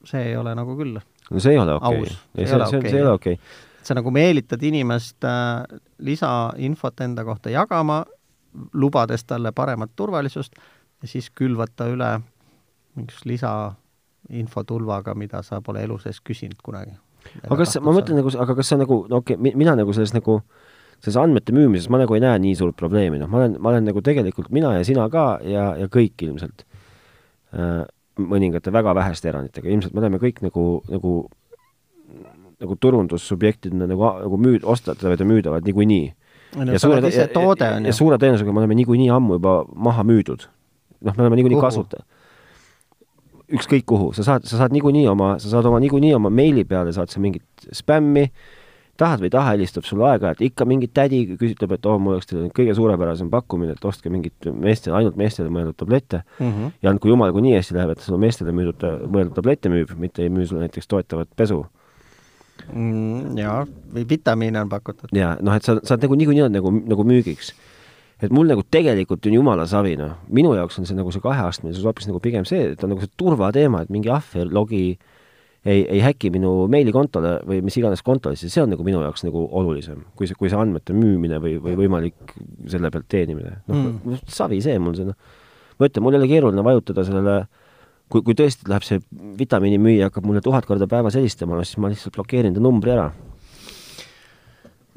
[0.07, 2.15] see ei ole nagu küll no see ei ole okei okay..
[2.35, 3.83] see, see, see, see ei ole okei okay.
[3.83, 8.05] sa nagu meelitad inimest äh, lisainfot enda kohta jagama,
[8.73, 10.55] lubades talle paremat turvalisust
[11.03, 12.13] ja siis külvad ta üle
[12.99, 13.53] mingisugust lisa
[14.29, 16.97] infotulvaga, mida sa pole elu sees küsinud kunagi.
[17.45, 20.15] aga kas, ma mõtlen nagu, aga kas sa nagu, no okei okay,, mina nagu selles
[20.17, 20.41] nagu,
[21.03, 23.89] selles andmete müümises ma nagu ei näe nii suurt probleemi, noh, ma olen, ma olen
[23.91, 26.65] nagu tegelikult, mina ja sina ka ja, ja kõik ilmselt
[27.55, 27.83] äh,,
[28.19, 31.19] mõningate väga väheste eranditega, ilmselt me oleme kõik nagu, nagu
[32.59, 36.09] nagu turundussubjektidena nagu, nagu müü-, ostatavad ja müüdavad niikuinii.
[36.59, 40.49] No, ja suure, ja, ja, ja suure tõenäosusega me oleme niikuinii ammu juba maha müüdud.
[41.05, 42.03] noh, me oleme niikuinii kasutajad
[43.49, 46.93] ükskõik kuhu, sa saad, sa saad niikuinii oma, sa saad oma niikuinii oma meili peale,
[46.97, 48.27] saad sa mingit spämmi,
[48.99, 52.17] tahad või ei taha, helistab sulle aeg-ajalt ikka mingi tädi, ütleb, et oo oh,, mul
[52.17, 56.51] oleks teile kõige suurepärasem pakkumine, et ostke mingit meestele, ainult meestele mõeldud tablette mm.
[56.51, 56.77] -hmm.
[56.83, 60.27] ja kui jumal, kui nii hästi läheb, et sulle meestele müüdud, mõeldud tablette müüb, mitte
[60.27, 61.63] ei müü sulle näiteks toetavat pesu
[62.73, 63.39] mm,.
[63.39, 63.63] jaa,
[63.95, 65.15] või vitamiine on pakutud.
[65.15, 67.55] jaa, noh, et sa saad nagu niikuinii nagu, nagu müügiks
[68.23, 71.87] et mul nagu tegelikult on jumala savi, noh, minu jaoks on see nagu see kaheastmelisus
[71.87, 74.83] hoopis nagu pigem see, et on nagu see turvateema, et mingi ahvel logi
[75.69, 79.25] ei, ei häki minu meilikontole või mis iganes kontole, siis see on nagu minu jaoks
[79.27, 82.35] nagu olulisem, kui see, kui see andmete müümine või, või võimalik
[82.71, 83.59] selle pealt teenimine.
[83.71, 85.39] noh mm., savi see mul see, noh.
[85.79, 87.41] ma ütlen, mul ei ole keeruline vajutada sellele
[88.09, 89.03] kui, kui tõesti läheb see
[89.39, 93.11] vitamiinimüüja hakkab mulle tuhat korda päevas helistama, siis ma lihtsalt blokeerin ta numbri ära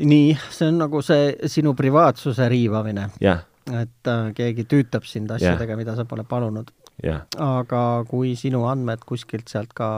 [0.08, 3.44] nii, see on nagu see sinu privaatsuse riivamine yeah..
[3.70, 6.72] et äh, keegi tüütab sind asjadega yeah., mida sa pole palunud
[7.04, 7.26] yeah..
[7.38, 9.90] aga kui sinu andmed kuskilt sealt ka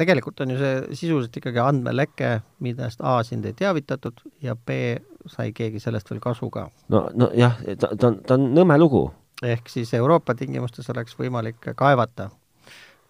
[0.00, 2.30] tegelikult on ju see sisuliselt ikkagi andmeleke,
[2.64, 4.96] millest A sind ei teavitatud ja B
[5.30, 6.66] sai keegi sellest veel kasu ka.
[6.92, 9.06] no, nojah, ta, ta on, ta on nõme lugu.
[9.44, 12.30] ehk siis Euroopa tingimustes oleks võimalik kaevata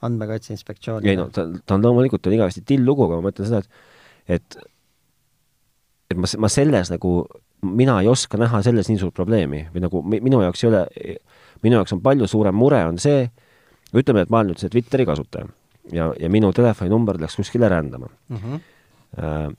[0.04, 1.08] Andmekaitse Inspektsiooni.
[1.08, 4.38] ei no ta, ta on loomulikult, on igavesti till lugu, aga ma mõtlen seda, et
[4.38, 4.56] et
[6.14, 7.16] et ma, ma selles nagu,
[7.64, 10.84] mina ei oska näha selles nii suurt probleemi või nagu minu jaoks ei ole,
[11.64, 13.26] minu jaoks on palju suurem mure, on see,
[13.94, 15.48] ütleme, et ma olen nüüd see Twitteri kasutaja
[15.92, 18.36] ja, ja minu telefoninumber läks kuskile rändama mm.
[18.36, 19.56] -hmm.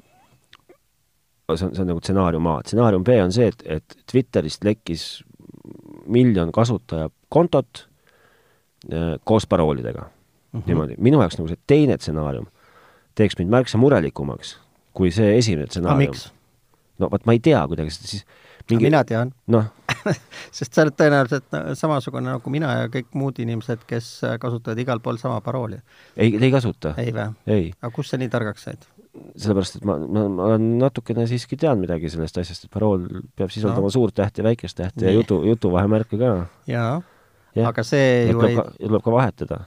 [1.56, 2.60] see on, see on nagu stsenaarium A.
[2.66, 5.24] stsenaarium B on see, et, et Twitterist lekkis
[6.08, 7.88] miljon kasutaja kontot
[8.94, 10.60] äh, koos paroolidega mm.
[10.60, 10.64] -hmm.
[10.68, 10.96] niimoodi.
[10.98, 12.48] minu jaoks nagu see teine stsenaarium
[13.16, 14.60] teeks mind märksa murelikumaks
[14.94, 16.16] kui see esimene stsenaarium.
[17.02, 18.26] No vot, ma ei tea kuidagi, siis
[18.70, 18.88] mingi...
[18.88, 19.34] mina tean.
[19.52, 19.72] noh
[20.58, 24.10] sest sa oled tõenäoliselt samasugune nagu mina ja kõik muud inimesed, kes
[24.42, 25.80] kasutavad igal pool sama parooli.
[26.18, 26.94] ei, ei kasuta.
[27.02, 27.72] ei või?
[27.80, 28.86] aga kust sa nii targaks said?
[29.40, 33.06] sellepärast, et ma, ma, ma natukene siiski tean midagi sellest asjast, et parool
[33.38, 33.94] peab sisaldama no.
[33.94, 35.12] suurt tähti ja väikest tähti nii.
[35.12, 36.34] ja jutu, jutuvahemärke ka.
[36.70, 36.96] jaa
[37.56, 39.62] ja., aga see ju ei tuleb ka vahetada.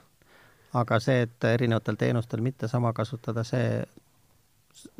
[0.76, 3.82] aga see, et erinevatel teenustel mitte sama kasutada, see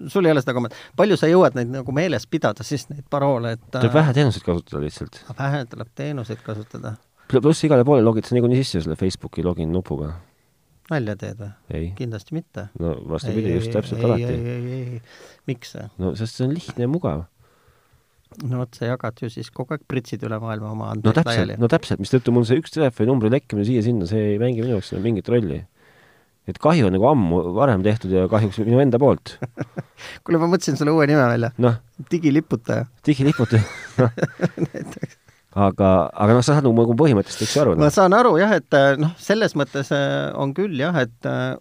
[0.08, 3.54] sul ei ole seda kommet-, palju sa jõuad neid nagu meeles pidada siis, neid paroole,
[3.56, 5.20] et tuleb vähe teenuseid kasutada lihtsalt.
[5.38, 6.96] vähe tuleb teenuseid kasutada.
[7.28, 10.12] pluss igale poole logid sa niikuinii sisse selle Facebooki login nupuga.
[10.90, 11.88] nalja teed või?
[11.98, 12.68] kindlasti mitte.
[12.80, 14.30] no vastupidi, just täpselt ei, alati.
[14.34, 15.02] ei, ei, ei,
[15.50, 15.88] miks see?
[16.02, 17.24] no sest see on lihtne ja mugav.
[18.44, 21.34] no vot, sa jagad ju siis kogu aeg pritsid üle maailma oma andmeid no, täpselt,
[21.34, 21.58] laiali.
[21.60, 25.28] no täpselt, mistõttu mul see üks telefoninumbri lekkimine siia-sinna, see ei mängi minu jaoks mingit
[25.32, 25.64] rolli
[26.49, 29.36] et kahju on nagu ammu varem tehtud ja kahjuks minu enda poolt
[30.24, 31.74] kuule, ma mõtlesin sulle uue nime välja no..
[32.12, 32.88] digiliputaja.
[33.07, 33.64] digiliputaja
[34.68, 35.18] näiteks
[35.59, 37.76] aga, aga noh, sa saad nagu põhimõttest, eks ju, aru?
[37.80, 41.55] ma saan aru jah, et äh, noh, selles mõttes äh, on küll jah, et äh,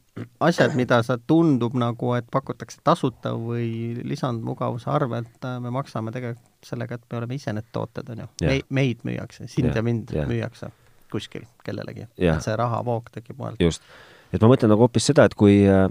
[0.43, 6.97] asjad, mida sa tundub nagu, et pakutakse tasuta või lisandmugavuse arvelt, me maksame tegelikult sellega,
[6.97, 8.27] et me oleme ise need tooted, on ju.
[8.43, 10.27] Me, meid müüakse, sind ja, ja mind ja.
[10.29, 10.71] müüakse
[11.11, 12.09] kuskil kellelegi.
[12.19, 13.61] et see rahavoog tekib mujalt.
[13.63, 13.85] just
[14.33, 15.87] et ma mõtlen nagu hoopis seda, et kui äh,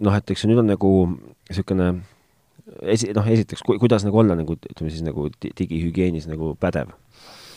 [0.00, 0.92] noh, et eks nüüd on nagu
[1.50, 1.90] niisugune
[2.82, 6.94] esi-, noh, esiteks, ku-, kuidas nagu olla nagu ütleme siis nagu digihügieenis nagu pädev.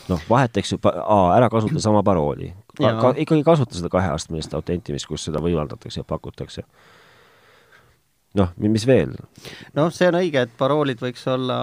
[0.08, 2.90] noh, vahetaks ju, A, ära kasuta sama parooli ka,.
[3.00, 6.64] Ka, ikkagi kasuta seda kaheastmelist autentimist, kus seda võimaldatakse ja pakutakse.
[8.34, 9.16] noh, mis veel?
[9.76, 11.58] noh, see on õige, et paroolid võiks olla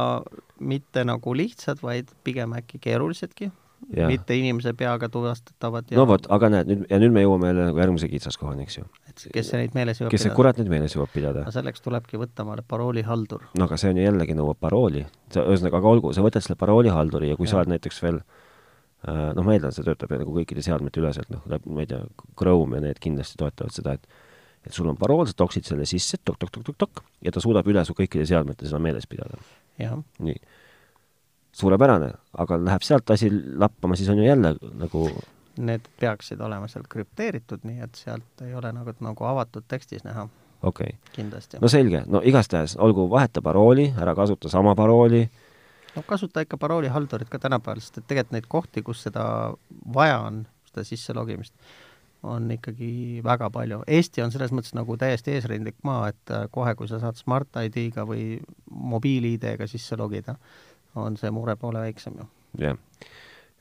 [0.61, 3.51] mitte nagu lihtsad, vaid pigem äkki keerulisedki
[3.97, 4.07] ja.
[4.07, 7.67] mitte inimese peaga tuvastatavad ja no vot, aga näed, nüüd, ja nüüd me jõuame jälle
[7.69, 8.85] nagu järgmise kitsaskohani, eks ju.
[9.09, 11.45] et kes neid meeles jõuab kes see kurat neid meeles jõuab pidada?
[11.53, 13.49] selleks tulebki võtta omale paroolihaldur.
[13.57, 15.05] no aga see on ju jällegi nõuab parooli.
[15.33, 17.53] ühesõnaga, aga olgu, sa võtad selle paroolihalduri ja kui ja.
[17.53, 21.45] sa oled näiteks veel äh, noh, ma eeldan, see töötab nagu kõikide seadmete üleselt, noh,
[21.47, 22.03] ma ei tea,
[22.39, 24.27] Chrome ja need kindlasti toetavad seda, et
[24.61, 27.95] et sul on parool, sa toksid selle sisse tok,, tok-tok-tok-tok-tok, ja ta suudab üle su
[27.97, 29.39] kõikide seadmete seda meeles pidada.
[29.81, 30.35] nii
[31.51, 35.09] suurepärane, aga läheb sealt asi lappama, siis on ju jälle nagu
[35.61, 40.27] Need peaksid olema seal krüpteeritud, nii et sealt ei ole nagu, nagu avatud tekstis näha.
[40.63, 40.99] okei okay..
[41.11, 41.59] kindlasti.
[41.61, 45.29] no selge, no igastahes, olgu, vaheta parooli, ära kasuta sama parooli.
[45.95, 49.25] no kasuta ikka paroolihaldurit ka tänapäeval, sest et tegelikult neid kohti, kus seda
[49.93, 51.53] vaja on, seda sisse logimist,
[52.23, 53.81] on ikkagi väga palju.
[53.87, 58.05] Eesti on selles mõttes nagu täiesti eesrindlik maa, et kohe, kui sa saad Smart ID-ga
[58.07, 58.37] või
[58.71, 60.37] mobiil-ID-ga sisse logida,
[60.95, 62.27] on see mure poole väiksem ju.
[62.59, 62.77] jah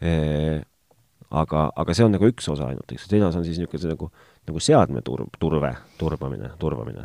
[0.00, 0.62] e,.
[1.30, 4.08] aga, aga see on nagu üks osa ainult, eks, teine osa on siis niisugune nagu,
[4.50, 7.04] nagu seadme tur-, turve, turbamine, turvamine.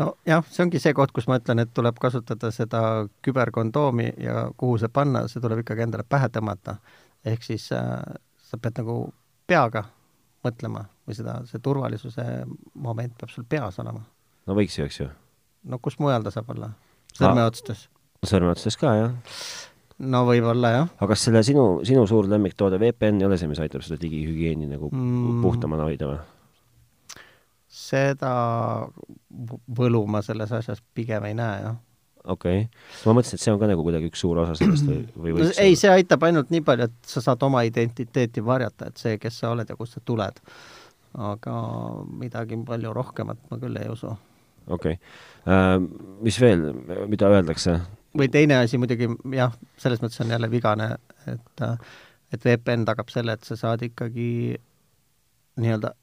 [0.00, 2.82] nojah, see ongi see koht, kus ma ütlen, et tuleb kasutada seda
[3.26, 6.78] küberkondoomi ja kuhu see panna, see tuleb ikkagi endale pähe tõmmata.
[7.24, 8.00] ehk siis äh,
[8.38, 9.00] sa pead nagu
[9.46, 9.84] peaga
[10.46, 12.24] mõtlema või seda, see turvalisuse
[12.74, 14.04] moment peab sul peas olema.
[14.46, 15.12] no võiks ju, eks ju.
[15.68, 16.72] no kus mujal ta saab olla?
[17.18, 17.88] sõrmeotstes
[18.26, 19.12] sõrmeotsases ka, jah?
[19.98, 20.90] no võib-olla, jah.
[20.98, 24.68] aga kas selle sinu, sinu suur lemmiktoode VPN ei ole see, mis aitab seda digihügieeni
[24.70, 25.42] nagu mm.
[25.44, 26.20] puhtamana hoida või?
[27.78, 28.32] seda
[29.78, 31.76] võlu ma selles asjas pigem ei näe, jah
[32.28, 35.00] okei okay., ma mõtlesin, et see on ka nagu kuidagi üks suur osa sellest või,
[35.16, 38.90] või võiks no, ei, see aitab ainult nii palju, et sa saad oma identiteeti varjata,
[38.90, 40.42] et see, kes sa oled ja kust sa tuled.
[41.18, 41.54] aga
[42.20, 44.12] midagi palju rohkemat ma küll ei usu.
[44.66, 45.00] okei okay.
[45.46, 45.78] uh,.
[46.22, 46.72] Mis veel,
[47.08, 47.78] mida öeldakse
[48.16, 50.96] või teine asi muidugi jah, selles mõttes on jälle vigane,
[51.26, 51.64] et
[52.32, 54.58] et VPN tagab selle, et sa saad ikkagi
[55.56, 55.94] nii-öelda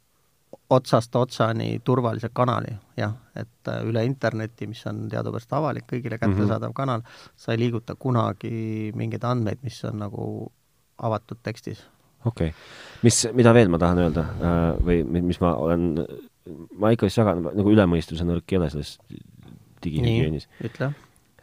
[0.69, 6.71] otsast otsani turvalise kanali, jah, et üle interneti, mis on teadupärast avalik, kõigile kättesaadav mm
[6.71, 6.77] -hmm.
[6.77, 7.01] kanal,
[7.35, 10.51] sa ei liiguta kunagi mingeid andmeid, mis on nagu
[10.97, 11.85] avatud tekstis.
[12.25, 12.59] okei okay.,
[13.03, 15.93] mis, mida veel ma tahan öelda äh, või mis ma olen
[16.77, 18.97] ma ikka vist väga nagu ülemõistuse nõrk ei ole selles
[19.83, 20.47] digihügieenis.
[20.63, 20.93] ütle.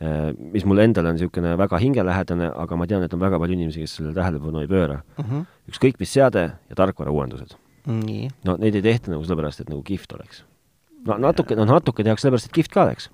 [0.02, 3.54] Äh, mis mulle endale on niisugune väga hingelähedane, aga ma tean, et on väga palju
[3.54, 5.24] inimesi, kes sellele tähelepanu ei pööra mm.
[5.24, 5.42] -hmm.
[5.70, 7.54] ükskõik mis seade ja tarkvarauuendused.
[7.86, 8.30] nii.
[8.48, 10.42] no neid ei tehta nagu sellepärast, et nagu kihvt oleks.
[11.06, 13.10] no natuke, no natuke tehakse sellepärast, et kihvt ka oleks.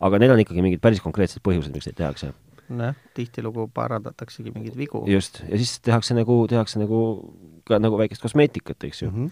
[0.00, 2.32] aga neil on ikkagi mingid päris konkreetsed põhjused, miks neid tehakse.
[2.68, 5.04] nojah, tihtilugu parandataksegi mingeid vigu.
[5.06, 9.26] just, ja siis tehakse nagu, tehakse nagu ka nagu väikest kosmeetikat, eks ju mm.
[9.26, 9.30] -hmm.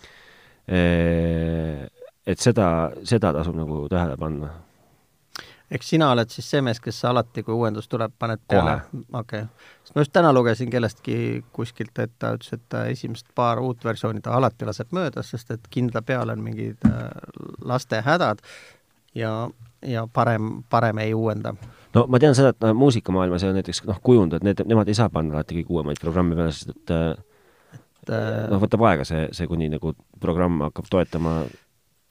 [2.27, 4.49] Et seda, seda tasub nagu tähele panna
[5.71, 8.77] eks sina oled siis see mees, kes alati, kui uuendus tuleb, paned peale,
[9.13, 9.43] okei.
[9.43, 9.73] Okay..
[9.85, 11.19] sest ma just täna lugesin kellestki
[11.57, 15.71] kuskilt, et ta ütles, et esimest paar uut versiooni ta alati laseb mööda, sest et
[15.71, 17.09] kindla peal on mingid äh,
[17.65, 18.43] laste hädad
[19.17, 19.33] ja,
[19.87, 21.55] ja parem, parem ei uuenda.
[21.95, 25.11] no ma tean seda, et no, muusikamaailmas ja näiteks noh, kujundajad, need, nemad ei saa
[25.11, 27.15] panna alati kõige uuemaid programme peale, sest et äh,
[28.07, 31.41] et äh, noh, võtab aega see, see, kuni nagu programm hakkab toetama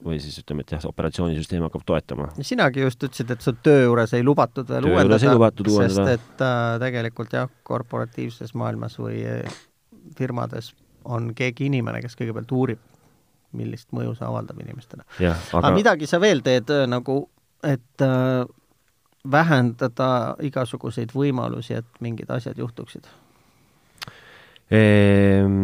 [0.03, 2.27] või siis ütleme, et jah, operatsioonisüsteem hakkab toetama.
[2.41, 7.35] sinagi just ütlesid, et sul töö juures ei lubatud veel uuendada, sest et äh, tegelikult
[7.35, 9.61] jah, korporatiivses maailmas või äh,
[10.17, 10.73] firmades
[11.05, 12.83] on keegi inimene, kes kõigepealt uurib,
[13.55, 15.05] millist mõju see avaldab inimestele.
[15.21, 15.37] aga...
[15.61, 17.21] aga midagi sa veel teed äh, nagu,
[17.63, 18.43] et äh,
[19.31, 20.09] vähendada
[20.43, 23.07] igasuguseid võimalusi, et mingid asjad juhtuksid
[24.75, 25.55] ehm,?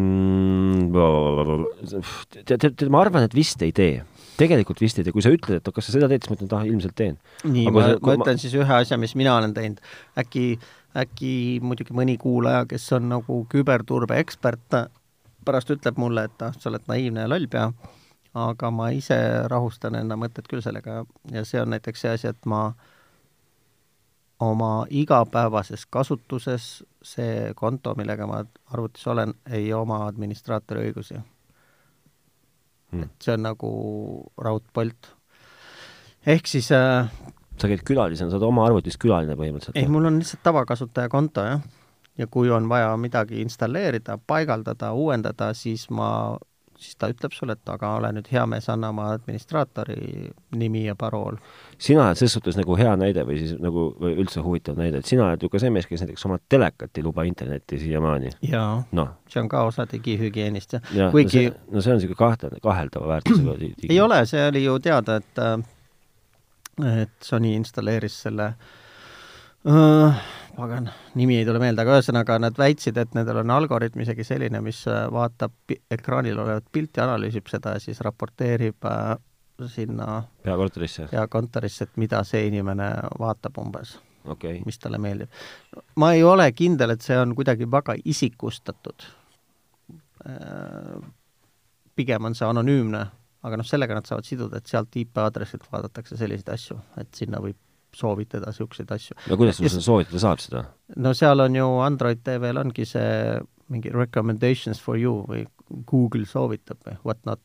[2.32, 4.00] tead, tead, ma arvan, et vist ei tee
[4.42, 6.50] tegelikult vist ei tee, kui sa ütled, et kas sa seda teed, siis ma ütlen,
[6.50, 7.18] et ah, ilmselt teen.
[7.46, 9.82] nii, ma, ma, ma ütlen siis ühe asja, mis mina olen teinud.
[10.18, 10.46] äkki,
[10.98, 11.32] äkki
[11.64, 14.78] muidugi mõni kuulaja, kes on nagu küberturbe ekspert,
[15.46, 17.66] pärast ütleb mulle, et ah, sa oled naiivne ja lollpea,
[18.42, 19.18] aga ma ise
[19.52, 22.70] rahustan enda mõtted küll sellega ja see on näiteks see asi, et ma
[24.42, 26.70] oma igapäevases kasutuses
[27.02, 28.40] see konto, millega ma
[28.72, 31.20] arvutis olen, ei oma administraatori õigusi
[32.92, 33.08] mm..
[33.08, 33.72] et see on nagu
[34.38, 35.12] raudpolt.
[36.26, 37.10] ehk siis äh,
[37.58, 39.78] sa käid külalisena, sa oled oma arvutis külaline põhimõtteliselt?
[39.78, 41.62] ei, mul on lihtsalt tavakasutaja konto, jah.
[42.18, 46.10] ja kui on vaja midagi installeerida, paigaldada, uuendada, siis ma
[46.82, 50.96] siis ta ütleb sulle, et aga ole nüüd hea mees, anna oma administraatori nimi ja
[50.98, 51.38] parool.
[51.78, 55.08] sina oled selles suhtes nagu hea näide või siis nagu või üldse huvitav näide, et
[55.08, 58.34] sina oled ju ka see mees, kes näiteks oma telekat ei luba internetti siiamaani.
[58.50, 61.10] jaa no., see on ka osa digihügieenist, jah ja,.
[61.14, 63.90] kuigi no see, no see on niisugune kahtlane, kaheldava väärtusega digi.
[63.90, 65.44] ei ole, see oli ju teada, et
[67.02, 68.52] et Sony installeeris selle
[69.68, 70.22] äh,
[70.56, 74.60] pagan, nimi ei tule meelde, aga ühesõnaga nad väitsid, et nendel on algoritm isegi selline,
[74.64, 79.16] mis äh, vaatab ekraanil olevat pilti, analüüsib seda ja siis raporteerib äh,
[79.72, 82.88] sinna peakontorisse, peakontorisse, et mida see inimene
[83.20, 85.30] vaatab umbes okay., mis talle meeldib.
[85.96, 89.08] ma ei ole kindel, et see on kuidagi väga isikustatud
[90.26, 91.02] äh,.
[91.96, 93.06] pigem on see anonüümne,
[93.42, 97.40] aga noh, sellega nad saavad siduda, et sealt IP aadressilt vaadatakse selliseid asju, et sinna
[97.42, 97.58] võib
[97.96, 99.16] soovitada niisuguseid asju.
[99.28, 100.64] no kuidas sul seda soovitada saab seda?
[100.96, 103.40] no seal on ju Android TV-l ongi see
[103.72, 105.46] mingi recommendations for you või
[105.88, 107.40] Google soovitab või what not.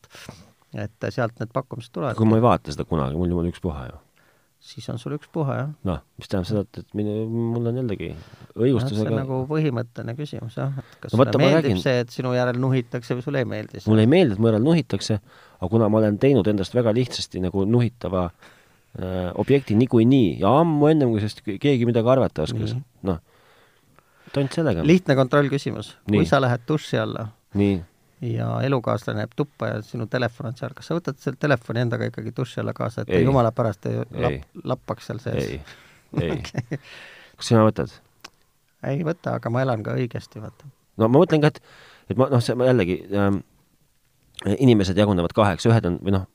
[0.76, 2.18] et sealt need pakkumised tulevad.
[2.18, 4.00] kui ma ei vaata seda kunagi, mul jumal ükspuha ju.
[4.68, 5.70] siis on sul ükspuha, jah.
[5.88, 7.14] noh, mis tähendab seda, et, et minu,
[7.54, 8.10] mul on jällegi
[8.56, 11.82] õigustusega see on nagu põhimõtteline küsimus, jah, et kas no, sulle meeldib räägin...
[11.84, 13.90] see, et sinu järel nuhitakse või sulle ei meeldi see?
[13.92, 15.20] mulle ei meeldi, et mu järel nuhitakse,
[15.58, 18.57] aga kuna ma olen teinud endast väga lihtsasti nagu nuhitava Äh,
[19.38, 22.74] objekti niikuinii ja ammu ennem, kui sellest keegi midagi arvata oskas.
[23.06, 23.20] noh,
[24.32, 24.86] tont sellega.
[24.86, 25.96] lihtne kontrollküsimus.
[26.08, 27.76] kui sa lähed duši alla nii.
[28.34, 32.08] ja elukaaslane jääb tuppa ja sinu telefon on seal, kas sa võtad selle telefoni endaga
[32.10, 33.24] ikkagi duši alla kaasa, et ei.
[33.24, 34.00] jumala pärast ei.
[34.24, 35.44] Lapp, lappaks seal sees?
[35.44, 35.60] ei,
[36.22, 36.80] ei okay..
[37.36, 37.94] kas sina võtad?
[38.88, 40.70] ei võta, aga ma elan ka õigesti, vaata.
[40.96, 41.62] no ma mõtlen ka, et,
[42.10, 43.42] et ma noh, see ma jällegi ähm,
[44.58, 46.28] inimesed jagunevad kaheks, ühed on, või noh,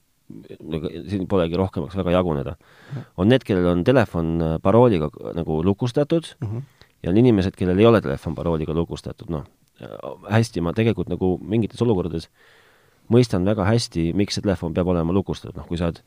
[1.09, 2.55] siin polegi rohkemaks väga jaguneda,
[3.17, 6.61] on need, kellel on telefon äh, parooliga nagu lukustatud mm -hmm.
[7.03, 9.43] ja on inimesed, kellel ei ole telefon parooliga lukustatud, noh,
[10.30, 12.30] hästi, ma tegelikult nagu mingites olukordades
[13.11, 16.01] mõistan väga hästi, miks see telefon peab olema lukustatud, noh, kui sa oled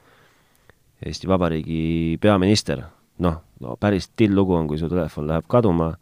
[1.06, 2.80] Eesti Vabariigi peaminister,
[3.18, 5.96] noh, no päris till lugu on, kui su telefon läheb kaduma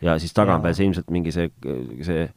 [0.00, 1.50] ja siis tagapeal see ilmselt mingi see,
[2.04, 2.28] see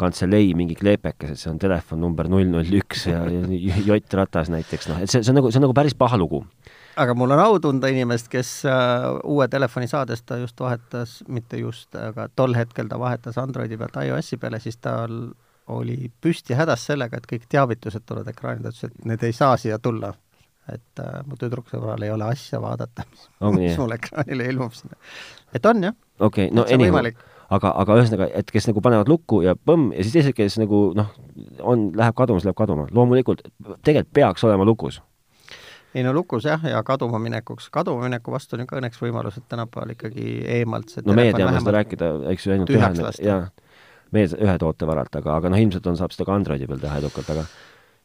[0.00, 3.22] kantselei mingi kleepekas, et see on telefon number null null üks ja
[3.86, 6.42] Jott Ratas näiteks, noh, et see, see on nagu, see on nagu päris paha lugu.
[6.98, 11.60] aga mul on au tunda inimest, kes äh, uue telefoni saades ta just vahetas, mitte
[11.62, 15.14] just, aga tol hetkel ta vahetas Androidi pealt iOS-i peale, siis tal
[15.74, 19.56] oli püsti hädas sellega, et kõik teavitused tulevad ekraani, ta ütles, et need ei saa
[19.56, 20.12] siia tulla.
[20.64, 23.28] et äh, mu tüdruksõbral ei ole asja vaadata, mis,
[23.60, 24.98] mis mul ekraanile ilmub sinna.
[25.54, 25.94] et on jah.
[26.18, 27.14] okei okay,, no anyway
[27.52, 30.86] aga, aga ühesõnaga, et kes nagu panevad lukku ja põmm ja siis teised, kes nagu
[30.96, 31.10] noh,
[31.60, 32.86] on, läheb kaduma, siis läheb kaduma.
[32.94, 33.44] loomulikult,
[33.82, 35.00] tegelikult peaks olema lukus.
[35.94, 39.48] ei no lukus jah, ja kaduma minekuks, kaduma mineku vastu on ka õnneks võimalus, et
[39.48, 43.44] tänapäeval ikkagi eemalt no meie teame seda rääkida, eks ju, ainult ühe, jaa,
[44.14, 46.98] meie ühe toote varalt, aga, aga noh, ilmselt on, saab seda ka Androidi peal teha
[47.02, 47.46] edukalt, aga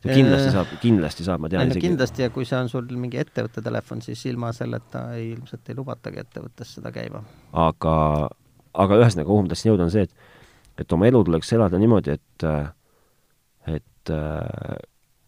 [0.05, 1.83] kindlasti saab, kindlasti saab, ma tean isegi.
[1.87, 5.75] kindlasti ja kui see on sul mingi ettevõtte telefon, siis ilma selleta ei, ilmselt ei
[5.75, 7.23] lubatagi ettevõttes seda käima.
[7.67, 7.95] aga,
[8.73, 10.13] aga ühesõnaga, kuhu ma tahtsin jõuda, on see, et
[10.79, 12.45] et oma elu tuleks elada niimoodi, et
[13.67, 14.11] et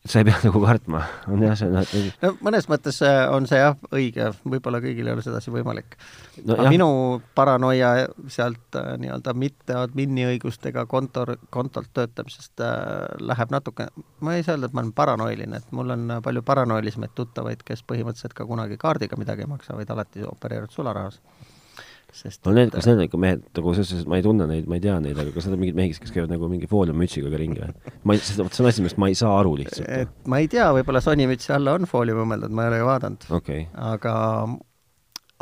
[0.05, 3.45] sa ei pea nagu kartma, on jah, see noh, et no mõnes mõttes äh, on
[3.49, 5.97] see jah, õige, võib-olla kõigil ei ole sedasi võimalik
[6.41, 6.55] no,.
[6.55, 6.71] aga jah.
[6.73, 6.89] minu
[7.37, 7.91] paranoia
[8.31, 12.81] sealt äh, nii-öelda mitte admini õigustega kontor, kontolt töötamisest äh,
[13.21, 13.91] läheb natuke,
[14.25, 17.85] ma ei saa öelda, et ma olen paranoiline, et mul on palju paranoilisemaid tuttavaid, kes
[17.85, 21.21] põhimõtteliselt ka kunagi kaardiga midagi ei maksa, vaid alati opereerivad sularahas
[22.15, 24.67] sest no need, kas need on ikka mehed, nagu selles suhtes, ma ei tunne neid,
[24.69, 27.31] ma ei tea neid, aga kas need on mingid mehed, kes käivad nagu mingi fooliummütsiga
[27.39, 27.93] ringi või?
[28.07, 29.87] ma ei, vot see on asi, millest ma ei saa aru lihtsalt.
[29.87, 33.27] et ma ei tea, võib-olla sonimütsi alla on foolium õmmeldud, ma ei ole ju vaadanud
[33.37, 33.65] okay..
[33.91, 34.15] aga,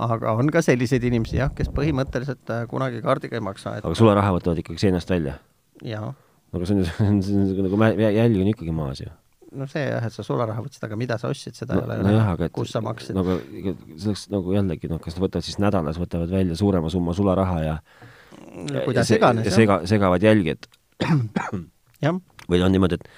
[0.05, 3.87] aga on ka selliseid inimesi jah, kes põhimõtteliselt äh, kunagi kaardiga ei maksa et....
[3.87, 5.39] aga sularaha võtavad ikkagi seinast välja?
[5.85, 6.13] jaa.
[6.53, 6.91] aga see on ju,
[7.25, 9.09] see on nagu jälg on ikkagi maas ju
[9.55, 11.97] no see jah, et sa sularaha võtsid, aga mida sa ostsid, seda no, ei ole
[12.05, 13.17] no jah, aga et kus sa maksid.
[13.17, 17.15] nagu see oleks nagu jällegi noh, kas nad võtavad siis nädalas, võtavad välja suurema summa
[17.17, 19.57] sularaha ja no, kuidas iganes, jah.
[19.57, 20.69] sega, segavad jälgi, et
[22.51, 23.09] või on niimoodi, et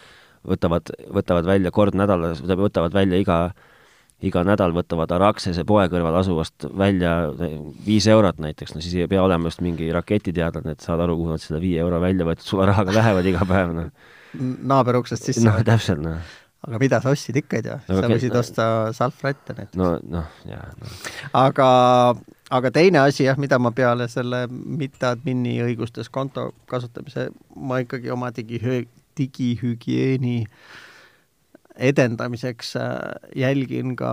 [0.48, 3.42] võtavad, võtavad välja kord nädalas, võtavad välja iga
[4.22, 7.32] iga nädal võtavad Araxese poe kõrval asuvast välja
[7.86, 11.34] viis eurot näiteks, no siis ei pea olema just mingi raketiteadlane, et saad aru, kuhu
[11.34, 15.46] nad selle viie euro välja võetud sularahaga lähevad iga päev, noh naaber uksest sisse.
[15.46, 16.36] noh, täpselt, noh.
[16.68, 18.68] aga mida sa ostsid ikka, ei tea no,, sa võisid no, osta
[18.98, 19.80] salvrätte näiteks.
[19.80, 20.92] no, noh, jaa no..
[21.42, 21.70] aga,
[22.60, 28.14] aga teine asi jah, mida ma peale selle mitte admini õigustes konto kasutamise, ma ikkagi
[28.14, 28.88] oma digihü-,
[29.20, 30.38] digihügieeni
[31.82, 33.00] edendamiseks äh,
[33.46, 34.12] jälgin ka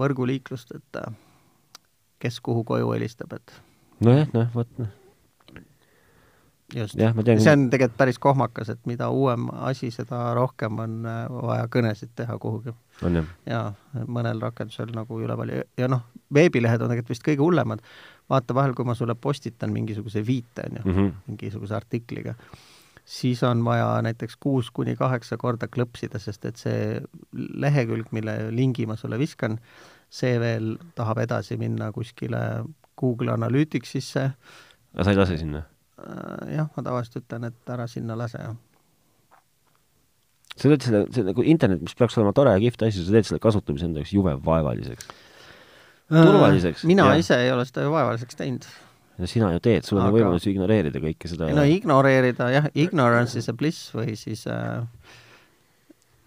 [0.00, 1.14] võrguliiklust, et äh,
[2.22, 3.56] kes kuhu koju helistab, et
[4.04, 4.92] nojah, noh, vot noh
[6.74, 6.94] just.
[6.96, 12.14] see on tegelikult päris kohmakas, et mida uuem asi, seda rohkem on äh, vaja kõnesid
[12.16, 12.74] teha kuhugi.
[13.46, 13.72] jaa,
[14.06, 16.04] mõnel rakendusel nagu üleval ja, ja noh,
[16.34, 17.82] veebilehed on tegelikult vist kõige hullemad.
[18.30, 21.12] vaata vahel, kui ma sulle postitan mingisuguse viite, on ju mm, -hmm.
[21.26, 22.34] mingisuguse artikliga,
[23.04, 27.00] siis on vaja näiteks kuus kuni kaheksa korda klõpsida, sest et see
[27.32, 29.58] lehekülg, mille lingi ma sulle viskan,
[30.10, 32.64] see veel tahab edasi minna kuskile
[32.96, 34.30] Google Analyticsisse.
[34.94, 35.62] aga sa ei lase sinna?
[35.94, 38.56] Äh, jah, ma tavaliselt ütlen, et ära sinna lase, jah.
[40.54, 43.28] sa teed selle, see nagu internet, mis peaks olema tore ja kihvt asi, sa teed
[43.28, 45.06] selle kasutamise enda jaoks jube vaevaliseks.
[46.10, 46.82] Äh, turvaliseks.
[46.90, 47.20] mina ja.
[47.22, 48.66] ise ei ole seda ju vaevaliseks teinud.
[49.22, 50.16] no sina ju teed, sul on Aga...
[50.16, 51.52] võimalus ignoreerida kõike seda.
[51.54, 54.82] no ignoreerida jah, ignorance is a bliss või siis äh,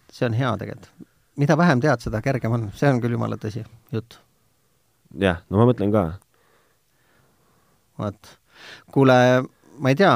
[0.07, 1.11] see on hea tegelikult.
[1.35, 4.21] mida vähem tead, seda kergem on, see on küll jumala tõsi jutt.
[5.19, 6.07] jah, no ma mõtlen ka.
[7.99, 8.33] vot,
[8.95, 9.19] kuule
[9.79, 10.13] ma ei tea,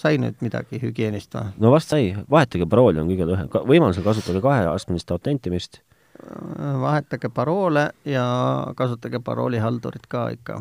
[0.00, 1.52] sai nüüd midagi hügieenist või?
[1.62, 5.80] no vast sai, vahetage parooli on kõige lühem, võimalusel kasutage kaheastmelist autentimist.
[6.82, 8.26] vahetage paroole ja
[8.76, 10.60] kasutage paroolihaldurit ka ikka.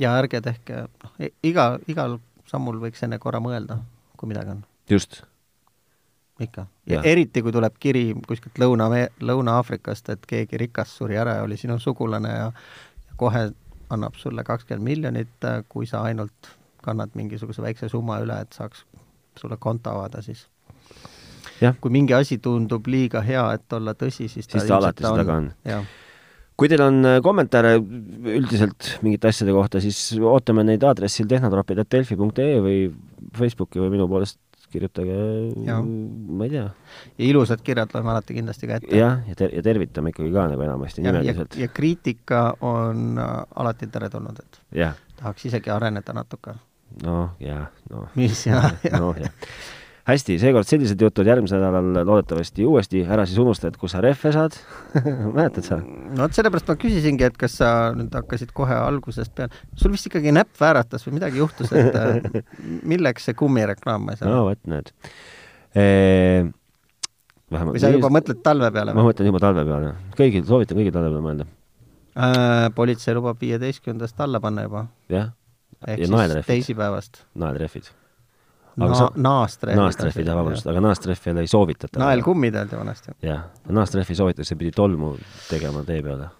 [0.00, 2.18] ja ärge tehke, noh, iga, igal
[2.48, 3.78] sammul võiks enne korra mõelda,
[4.16, 4.64] kui midagi on.
[4.90, 5.22] just.
[6.40, 6.66] ikka.
[6.86, 8.88] ja eriti, kui tuleb kiri kuskilt Lõuna,
[9.20, 12.48] Lõuna-Aafrikast, et keegi rikas suri ära ja oli sinu sugulane ja,
[13.08, 13.50] ja kohe
[13.92, 18.84] annab sulle kakskümmend miljonit, kui sa ainult kannad mingisuguse väikse summa üle, et saaks
[19.38, 20.46] sulle konto avada, siis
[21.62, 21.74] jah.
[21.80, 25.26] kui mingi asi tundub liiga hea, et olla tõsi, siis ta siis ta alati seda
[25.26, 25.50] ka on.
[26.58, 32.78] kui teil on äh, kommentaare üldiselt mingite asjade kohta, siis ootame neid aadressil tehnotropid.delfi.ee või
[33.38, 34.40] Facebooki või minu poolest
[34.72, 35.16] kirjutage,
[35.68, 36.64] ma ei tea.
[37.18, 38.96] ja ilusad kirjad loeme alati kindlasti ka ette.
[38.96, 41.56] jah, ja ter-, ja tervitame ikkagi ka nagu enamasti nimeliselt.
[41.60, 44.92] ja kriitika on äh, alati teretulnud, et ja.
[45.20, 46.56] tahaks isegi areneda natuke
[47.04, 48.10] noh, jah, noh.
[48.18, 49.00] mis ja, ja.
[49.00, 49.32] noh, jah.
[50.08, 54.32] hästi, seekord sellised jutud, järgmisel nädalal loodetavasti uuesti, ära siis unusta, et kus sa rehve
[54.34, 54.56] saad
[55.36, 55.80] mäletad sa?
[55.82, 60.10] no vot sellepärast ma küsisingi, et kas sa nüüd hakkasid kohe algusest peale, sul vist
[60.10, 62.42] ikkagi näpp vääratas või midagi juhtus, et äh,
[62.94, 64.92] milleks see kummireklaam, ma ei saa no vot, näed
[65.78, 66.50] eee
[67.52, 68.94] vähemalt või sa juba mõtled talve peale?
[68.96, 69.92] ma mõtlen juba talve peale.
[70.18, 71.46] kõigil, soovitan kõigil talve peale mõelda
[72.16, 72.66] äh,.
[72.76, 74.86] politsei lubab viieteistkümnendast alla panna juba.
[75.12, 75.30] jah
[75.86, 77.24] ehk siis teisipäevast.
[77.34, 77.90] naelrehvid.
[78.76, 79.10] Na-, sa...
[79.14, 79.80] naastrehvid.
[79.80, 82.00] naastrehvid, jah, vabandust, aga naastrehvi ei soovitata.
[82.00, 83.12] naelkummid öeldi vanasti.
[83.22, 85.12] jah, naastrehvi soovitatakse, pidi tolmu
[85.50, 86.30] tegema tee peale.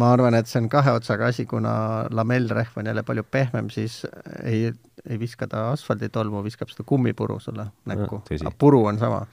[0.00, 1.72] ma arvan, et see on kahe otsaga asi, kuna
[2.10, 4.00] lamellrehv on jälle palju pehmem, siis
[4.42, 4.72] ei,
[5.04, 8.22] ei viska ta asfalditolmu, viskab seda kummipuru sulle näkku.
[8.40, 9.26] aga puru on sama.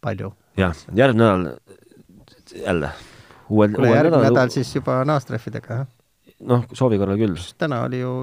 [0.00, 0.34] palju.
[0.56, 2.92] jah, järgmine nädal jälle.
[3.48, 5.96] kuule, järgmine nädal siis juba naastrehvidega, jah?
[6.46, 7.36] Noh, soovi korral küll.
[7.58, 8.14] täna oli ju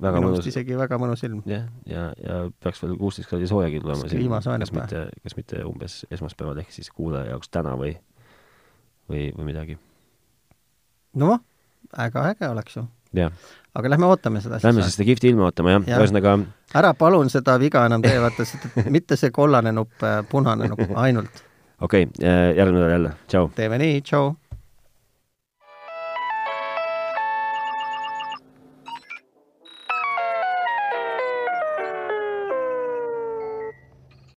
[0.00, 1.42] väga minu arust isegi väga mõnus ilm.
[1.48, 5.62] jah, ja, ja, ja peaks veel kuusteist kraadi soojagi tulema siin, kas mitte, kas mitte
[5.66, 7.94] umbes esmaspäeval ehk siis kuulaja jaoks täna või,
[9.10, 9.78] või, või midagi.
[11.22, 11.40] noh,
[11.96, 12.86] väga äge oleks ju.
[13.16, 14.68] aga lähme ootame seda siis.
[14.68, 16.38] Lähme siis seda kihvti ilma ootama, jah ja., ühesõnaga
[16.76, 18.48] ära palun seda viga enam tee, vaata,
[18.98, 21.44] mitte see kollane nupp, punane nupp, ainult.
[21.80, 22.26] okei okay,,
[22.58, 23.48] järgmine nädal jälle, tšau!
[23.56, 24.34] teeme nii, tšau!